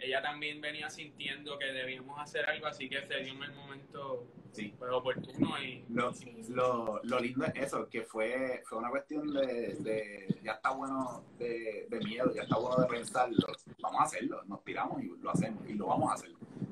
[0.00, 4.28] Ella también venía sintiendo que debíamos hacer algo, así que se dio en el momento
[4.52, 4.72] Sí.
[4.78, 6.12] pues, oportuno y Lo,
[6.50, 11.24] lo, lo lindo es eso, que fue, fue una cuestión de, de- ya está bueno
[11.38, 13.46] de, de miedo, ya está bueno de pensarlo.
[13.82, 16.30] Vamos a hacerlo, nos tiramos y lo hacemos y lo vamos a hacer.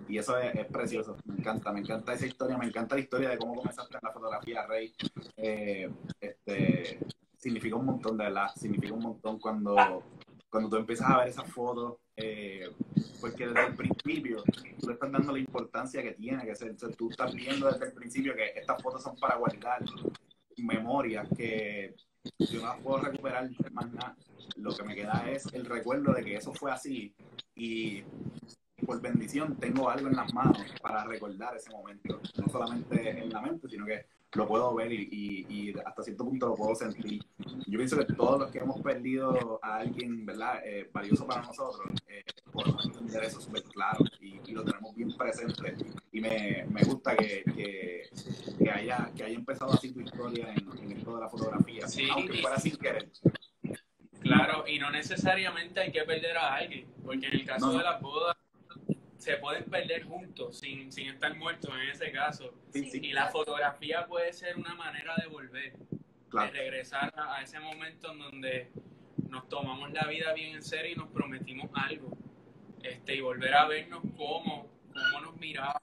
[0.09, 3.31] Y eso es, es precioso, me encanta, me encanta esa historia, me encanta la historia
[3.31, 4.95] de cómo comenzaste en la fotografía, Rey.
[5.37, 5.91] Eh,
[6.21, 7.01] este,
[7.47, 10.03] significa un montón, de verdad, significa un montón cuando,
[10.51, 12.69] cuando tú empiezas a ver esas fotos, eh,
[13.21, 14.43] porque desde el principio
[14.81, 16.77] tú le estás dando la importancia que tiene que ser.
[16.97, 19.85] Tú estás viendo desde el principio que estas fotos son para guardar
[20.57, 21.95] memorias que
[22.39, 24.17] yo no las puedo recuperar más nada.
[24.57, 27.15] Lo que me queda es el recuerdo de que eso fue así
[27.55, 28.03] y
[28.85, 32.21] por bendición tengo algo en las manos para recordar ese momento.
[32.39, 36.24] No solamente en la mente, sino que lo puedo ver y, y- y hasta cierto
[36.24, 37.22] punto lo puedo sentir.
[37.66, 40.61] Yo pienso que todos los que hemos perdido a alguien, ¿verdad?
[40.64, 42.22] Eh, valioso para nosotros, eh,
[42.53, 45.74] podemos entender eso súper claro y, y lo tenemos bien presente.
[46.12, 48.03] Y me, me gusta que, que,
[48.59, 52.07] que haya, que haya empezado así tu historia en, en esto de la fotografía, Sí,
[52.11, 53.11] aunque fuera sin querer.
[54.20, 57.79] Claro, y no necesariamente hay que perder a alguien, porque en el caso no.
[57.79, 58.37] de las bodas
[59.27, 62.55] se pueden perder juntos sin, sin estar muertos en ese caso.
[62.72, 65.72] Sí, sí, Y la fotografía puede ser una manera de volver,
[66.29, 66.53] claro.
[66.53, 68.70] de regresar a, a ese momento en donde
[69.29, 72.16] nos tomamos la vida bien en serio y nos prometimos algo.
[72.85, 75.83] Este, y volver a vernos cómo, cómo nos miramos,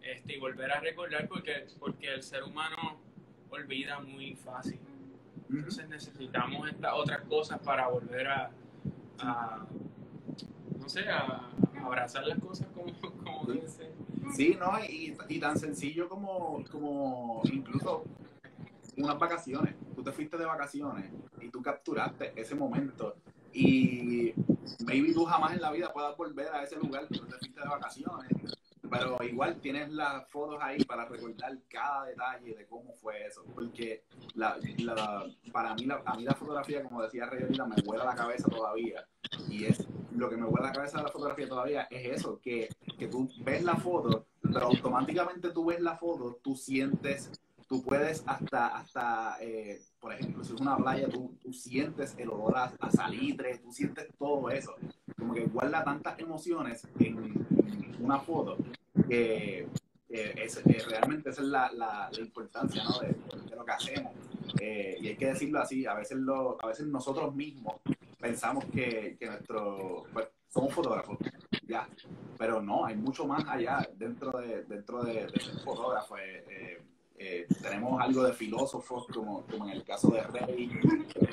[0.00, 3.00] este, y volver a recordar porque, porque el ser humano
[3.50, 4.78] olvida muy fácil.
[5.50, 8.52] Entonces necesitamos estas otras cosas para volver a,
[9.18, 9.66] a,
[10.78, 11.50] no sé, a
[11.84, 12.92] abrazar las cosas como,
[13.24, 13.68] como deben.
[14.34, 14.72] Sí, ¿no?
[14.84, 18.04] Y, y tan sencillo como, como incluso
[18.96, 19.74] unas vacaciones.
[19.94, 21.10] Tú te fuiste de vacaciones
[21.40, 23.16] y tú capturaste ese momento.
[23.52, 24.32] Y
[24.84, 27.68] maybe tú jamás en la vida puedas volver a ese lugar que te fuiste de
[27.68, 28.30] vacaciones,
[28.88, 34.04] pero igual tienes las fotos ahí para recordar cada detalle de cómo fue eso, porque
[34.34, 34.56] la,
[35.52, 39.04] para mí la, a mí la fotografía, como decía Rey me vuela la cabeza todavía,
[39.48, 39.86] y es
[40.20, 42.68] lo que me vuela la cabeza de la fotografía todavía es eso, que,
[42.98, 47.30] que tú ves la foto, pero automáticamente tú ves la foto, tú sientes
[47.70, 52.28] tú puedes hasta, hasta eh, por ejemplo, si es una playa, tú, tú sientes el
[52.28, 54.74] olor a, salitre, tú sientes todo eso.
[55.16, 57.46] Como que guarda tantas emociones en,
[58.00, 58.56] una foto
[59.08, 59.68] que
[60.08, 62.98] es, realmente esa es la, la, importancia ¿no?
[62.98, 63.14] de,
[63.54, 64.14] lo que hacemos.
[64.60, 67.76] Eh, y hay que decirlo así, a veces, lo, a veces nosotros mismos
[68.20, 71.18] pensamos que, que nuestro, pues, somos fotógrafos,
[71.66, 71.88] ya,
[72.38, 76.16] pero no, hay mucho más allá dentro de, dentro de, ser fotógrafo.
[76.18, 76.82] Eh,
[77.22, 80.70] eh, tenemos algo de filósofos, como, como en el caso de Rey,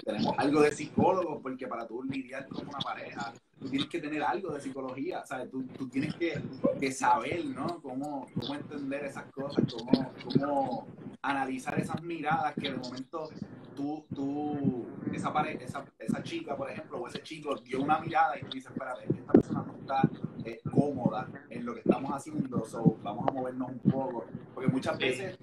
[0.03, 4.21] tenemos algo de psicólogos, porque para tú lidiar con una pareja, tú tienes que tener
[4.21, 5.49] algo de psicología, ¿sabes?
[5.49, 6.41] Tú, tú tienes que,
[6.77, 7.81] que, saber, ¿no?
[7.81, 10.87] Cómo, cómo entender esas cosas, cómo, cómo
[11.21, 13.29] analizar esas miradas que de momento
[13.73, 18.37] tú, tú esa, pareja, esa, esa chica, por ejemplo, o ese chico dio una mirada
[18.37, 20.01] y tú dices, espérate, esta persona no está
[20.43, 24.97] eh, cómoda en lo que estamos haciendo, so vamos a movernos un poco, porque muchas
[24.97, 25.39] veces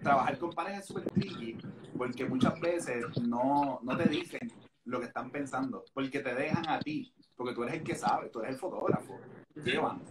[0.00, 1.56] trabajar con parejas es súper tricky
[1.96, 4.52] porque muchas veces no, no te dicen
[4.84, 8.28] lo que están pensando, porque te dejan a ti, porque tú eres el que sabe,
[8.28, 9.18] tú eres el fotógrafo,
[9.54, 10.02] llevan.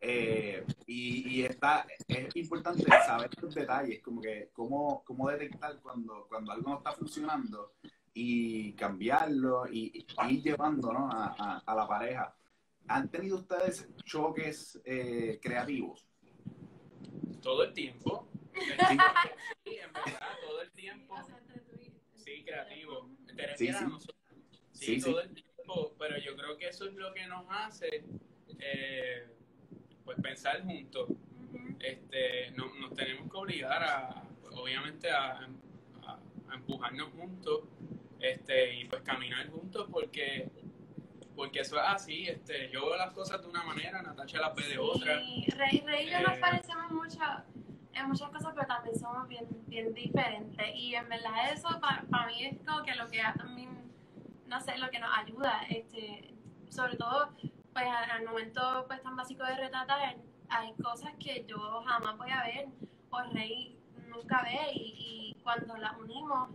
[0.00, 6.26] Eh, y, y está, es importante saber estos detalles, como que cómo, cómo detectar cuando,
[6.28, 7.74] cuando algo no está funcionando
[8.12, 11.08] y cambiarlo y, ir llevando ¿no?
[11.10, 12.34] a, a, la pareja.
[12.88, 16.04] ¿Han tenido ustedes choques eh, creativos?
[17.40, 18.28] Todo el tiempo.
[18.54, 21.16] Sí, en verdad, todo el tiempo.
[22.16, 23.10] Sí, creativo.
[23.54, 23.72] sí,
[24.72, 25.00] sí.
[25.00, 28.04] todo el tiempo, pero yo creo que eso es lo que nos hace
[28.58, 29.26] eh,
[30.04, 31.08] pues pensar juntos.
[31.80, 34.22] Este, no, nos tenemos que obligar a,
[34.52, 35.48] obviamente, a,
[36.52, 37.62] empujarnos juntos
[38.20, 40.50] este, y pues caminar juntos porque
[41.34, 44.68] porque eso es así, este, yo veo las cosas de una manera, Natacha las ve
[44.68, 45.16] de otra.
[45.16, 45.46] Rey,
[45.82, 47.18] Rey y yo nos eh, parecemos mucho
[47.94, 50.66] en muchas cosas, pero también somos bien, bien diferentes.
[50.74, 53.92] Y en verdad eso para mí es como que lo que también,
[54.46, 56.34] no sé, lo que nos ayuda, este,
[56.68, 57.30] sobre todo
[57.72, 60.16] pues al momento pues tan básico de retratar,
[60.48, 62.68] hay cosas que yo jamás voy a ver
[63.10, 63.78] o Rey
[64.08, 66.50] nunca ve y, y cuando las unimos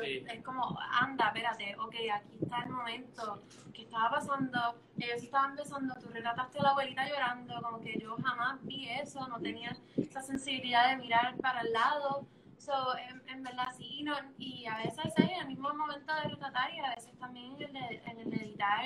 [0.00, 5.94] es como, anda, espérate, ok, aquí está el momento que estaba pasando, ellos estaban besando,
[5.96, 10.22] tú retrataste a la abuelita llorando, como que yo jamás vi eso, no tenía esa
[10.22, 12.26] sensibilidad de mirar para el lado.
[12.58, 16.78] So, en, verdad sí, no, y a veces hay el mismo momento de retratar y
[16.78, 18.84] a veces también en el, en el editar.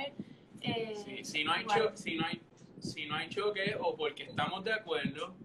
[0.63, 2.41] Eh, si, no hay si, no hay,
[2.81, 5.37] si no hay choque o porque estamos de acuerdo,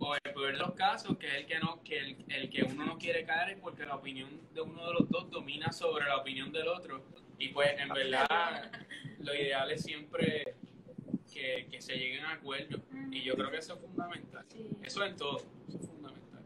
[0.00, 2.62] o el peor de los casos, que es el que, no, que, el, el, que
[2.62, 6.06] uno no quiere caer es porque la opinión de uno de los dos domina sobre
[6.06, 7.04] la opinión del otro.
[7.38, 8.72] Y pues en verdad
[9.18, 10.56] lo ideal es siempre
[11.32, 12.80] que, que se lleguen a acuerdos.
[13.10, 14.46] Y yo creo que eso es fundamental.
[14.82, 15.36] Eso en todo,
[15.68, 16.44] eso es fundamental.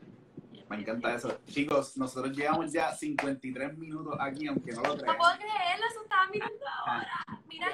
[0.69, 1.41] Me encanta eso.
[1.47, 5.17] Chicos, nosotros llevamos ya 53 minutos aquí, aunque no lo crean.
[5.17, 7.25] No puedo creerlo, eso estaba mirando ahora.
[7.47, 7.69] Mira,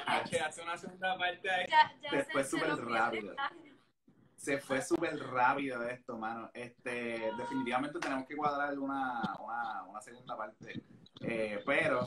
[0.47, 1.67] hace una segunda parte ahí.
[1.71, 3.35] Ya, ya Después súper rápido
[4.41, 6.51] se fue súper rápido esto, mano.
[6.55, 10.83] Este, definitivamente tenemos que cuadrar una, una, una segunda parte.
[11.21, 12.07] Eh, pero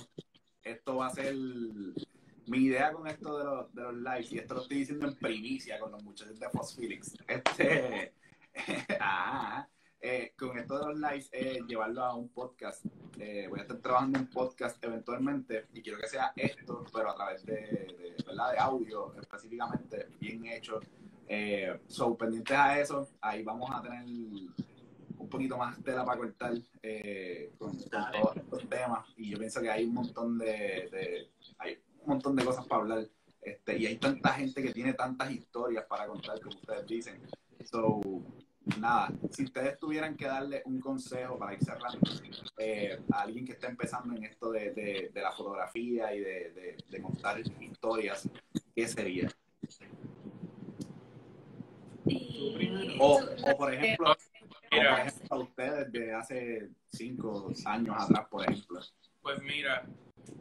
[0.64, 4.56] esto va a ser mi idea con esto de los, de los lives, y esto
[4.56, 7.16] lo estoy diciendo en primicia con los muchachos de Phosphilix.
[7.28, 8.14] Este,
[9.00, 9.68] ah,
[10.02, 12.84] eh, con esto de los lives es llevarlo a un podcast.
[13.20, 17.12] Eh, voy a estar trabajando en un podcast eventualmente y quiero que sea esto, pero
[17.12, 18.54] a través de, ¿verdad?
[18.54, 20.80] de audio específicamente, bien hecho
[21.28, 24.04] eh, so, pendientes a eso, ahí vamos a tener
[25.18, 29.06] un poquito más tela para cortar eh, con, todos estos temas.
[29.18, 33.08] Y yo pienso que hay un montón de, hay un montón de cosas para hablar.
[33.42, 37.22] Este, y hay tanta gente que tiene tantas historias para contar, como ustedes dicen.
[37.66, 38.02] So,
[38.80, 42.00] nada, si ustedes tuvieran que darle un consejo para ir cerrando
[42.58, 44.72] eh, a alguien que está empezando en esto de,
[45.14, 48.30] de la fotografía y de, de, contar historias,
[48.76, 49.30] ¿qué sería?
[53.00, 53.22] O,
[53.58, 54.16] por ejemplo,
[55.30, 58.80] a ustedes de hace cinco años atrás, por ejemplo.
[59.22, 59.86] Pues mira,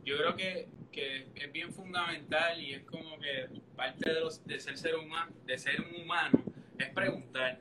[0.05, 4.59] yo creo que, que, es bien fundamental y es como que parte de, los, de
[4.59, 6.43] ser ser humano, de ser un humano,
[6.79, 7.61] es preguntar.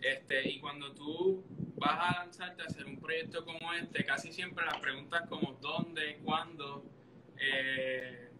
[0.00, 1.44] Este, y cuando tú
[1.76, 6.18] vas a lanzarte a hacer un proyecto como este, casi siempre las preguntas como dónde,
[6.24, 6.84] cuándo,
[7.38, 8.30] eh,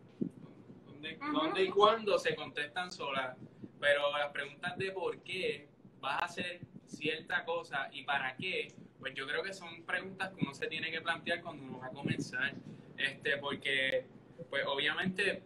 [0.87, 3.37] dónde, dónde y cuándo se contestan solas.
[3.81, 5.69] Pero las preguntas de por qué
[6.01, 8.69] vas a hacer cierta cosa y para qué,
[8.99, 11.87] pues yo creo que son preguntas que uno se tiene que plantear cuando uno va
[11.87, 12.55] a comenzar.
[12.97, 14.07] Este, porque,
[14.49, 15.43] pues obviamente,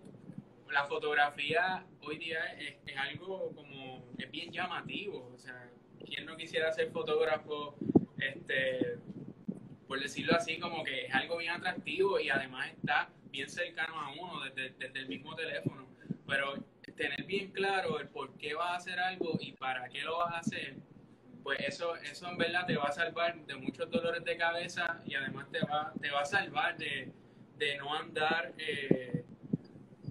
[0.70, 5.32] la fotografía hoy día es, algo como, es bien llamativo.
[5.34, 5.70] O sea,
[6.04, 7.76] ¿quién no quisiera ser fotógrafo?
[8.18, 8.98] Este,
[9.88, 14.12] por decirlo así, como que es algo bien atractivo y además está bien cercano a
[14.12, 15.88] uno desde, desde el mismo teléfono.
[16.26, 16.54] Pero
[17.01, 20.34] tener bien claro el por qué vas a hacer algo y para qué lo vas
[20.34, 20.76] a hacer,
[21.42, 25.14] pues eso, eso en verdad te va a salvar de muchos dolores de cabeza y
[25.14, 27.11] además te va, te va a salvar de,
[27.57, 29.24] de no andar eh,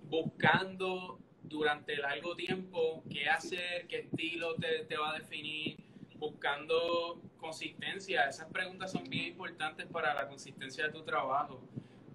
[0.05, 5.77] buscando durante largo tiempo qué hacer, qué estilo te, te va a definir,
[6.15, 8.27] buscando consistencia.
[8.27, 11.61] Esas preguntas son bien importantes para la consistencia de tu trabajo.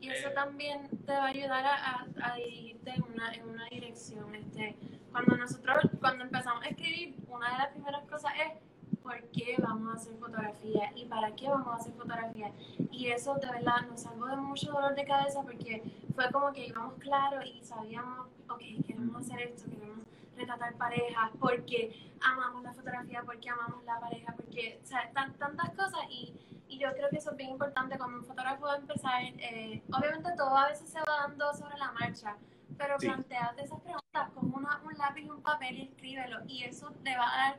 [0.04, 4.34] Y eso también te va a ayudar a, dirigirte en una, en una dirección.
[4.34, 4.76] Este,
[5.10, 9.94] cuando nosotros, cuando empezamos a escribir, una de las primeras cosas es por qué vamos
[9.94, 12.52] a hacer fotografía y para qué vamos a hacer fotografía.
[12.90, 15.82] Y eso de verdad nos salvó de mucho dolor de cabeza porque
[16.14, 20.00] fue como que íbamos claro y sabíamos, ok, queremos hacer esto, queremos
[20.36, 25.70] retratar parejas, porque amamos la fotografía, porque amamos la pareja, porque, o sea, tan- tantas
[25.70, 26.34] cosas y
[26.66, 29.22] y yo creo que eso es bien importante cuando un fotógrafo va a empezar.
[29.22, 32.36] eh, obviamente todo a veces se va dando sobre la marcha,
[32.76, 33.06] pero Sí.
[33.06, 36.38] planteate esas preguntas con una, un lápiz y un papel y escríbelo.
[36.48, 37.58] Y eso te va a dar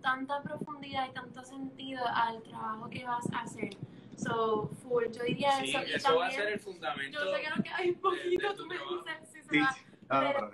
[0.00, 3.76] tanta profundidad y tanto sentido al trabajo que vas a hacer.
[4.16, 5.82] So, full, yo diría Sí, eso.
[5.86, 7.18] Y eso va a también, ser el fundamento.
[7.24, 9.60] yo sé que nos queda un de- de poquito, tú me dices si se Sí,
[9.60, 9.76] va.
[10.08, 10.50] Ah, no, Pero-.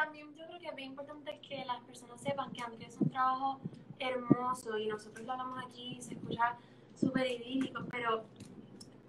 [0.00, 3.10] También yo creo que es bien importante que las personas sepan que Andrés es un
[3.10, 3.60] trabajo
[3.98, 6.56] hermoso y nosotros lo hablamos aquí y se escucha
[6.94, 8.24] súper idílico, pero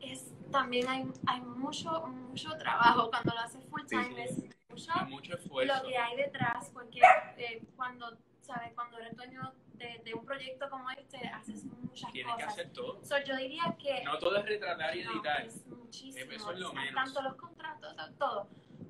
[0.02, 4.50] es también hay, hay mucho, mucho trabajo cuando lo haces full Sí, time, sí.
[4.50, 5.76] es mucho mucho esfuerzo.
[5.76, 7.02] lo que hay detrás, porque
[7.38, 8.74] eh, cuando, ¿sabes?
[8.74, 12.54] Cuando eres dueño de, de un proyecto como este, haces muchas Tienes que cosas.
[12.54, 13.00] hacer todo.
[13.04, 15.42] So, yo diría que No todo es retratar y no, editar.
[15.46, 16.32] es muchísimo.
[16.32, 16.96] Eso es lo menos.
[16.96, 18.48] Tanto los contratos, to- todo.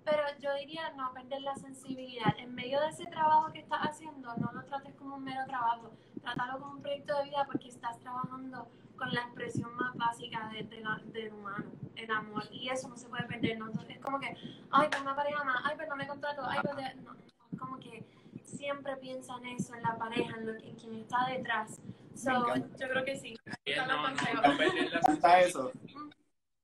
[0.09, 2.33] Pero yo diría no perder la sensibilidad.
[2.39, 5.91] En medio de ese trabajo que estás haciendo, no lo trates como un mero trabajo.
[6.21, 10.63] Trátalo como un proyecto de vida porque estás trabajando con la expresión más básica de,
[10.63, 12.43] de la- del humano, el amor.
[12.51, 13.57] Y eso no se puede perder.
[13.59, 13.67] ¿no?
[13.67, 14.35] Entonces, es como que,
[14.71, 17.13] ay, pues una pareja más, ay, pues no me contrato, ay, pues de- no.
[17.51, 18.03] Es como que
[18.43, 21.79] siempre piensa en eso, en la pareja, en, lo que, en quien está detrás.
[22.15, 23.37] So, yo creo que sí.
[23.77, 25.47] No, no, no perder la sensación.
[25.47, 25.71] eso.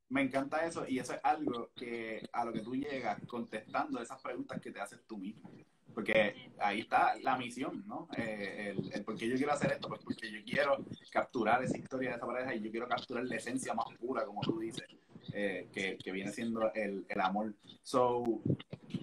[0.09, 4.21] Me encanta eso y eso es algo que a lo que tú llegas contestando esas
[4.21, 5.51] preguntas que te haces tú mismo.
[5.93, 8.09] Porque ahí está la misión, ¿no?
[8.17, 11.77] Eh, el, el por qué yo quiero hacer esto, pues porque yo quiero capturar esa
[11.77, 14.85] historia de esa pareja y yo quiero capturar la esencia más pura, como tú dices,
[15.33, 17.53] eh, que, que viene siendo el, el amor.
[17.81, 18.23] So,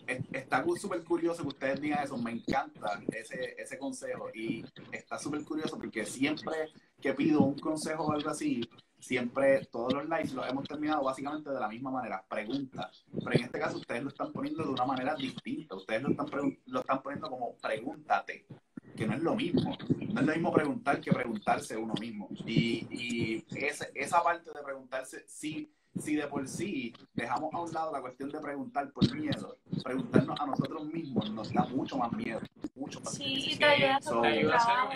[0.06, 5.18] es- está súper curioso que ustedes digan eso, me encanta ese, ese consejo y está
[5.18, 6.68] súper curioso porque siempre
[7.00, 8.60] que pido un consejo o algo así,
[9.02, 13.04] siempre todos los lives los hemos terminado básicamente de la misma manera, preguntas.
[13.12, 16.28] Pero en este caso ustedes lo están poniendo de una manera distinta, ustedes lo están,
[16.66, 18.46] lo están poniendo como pregúntate,
[18.96, 19.76] que no es lo mismo.
[20.12, 22.28] No es lo mismo preguntar que preguntarse uno mismo.
[22.46, 27.72] Y, y ese- esa parte de preguntarse, sí, si de por sí dejamos a un
[27.72, 32.12] lado la cuestión de preguntar por miedo, preguntarnos a nosotros mismos nos da mucho más
[32.12, 32.40] miedo,
[32.76, 34.90] mucho más Sí, Sí, te ayuda a so-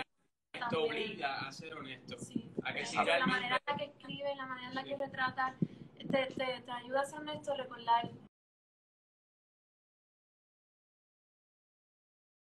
[0.68, 2.18] te obliga a ser honesto.
[2.18, 2.50] Sí.
[2.64, 2.84] A que
[3.18, 5.54] la manera en la que escribe, la manera en la que retrata,
[5.98, 8.10] te, te, te ayuda a ser honesto, recordar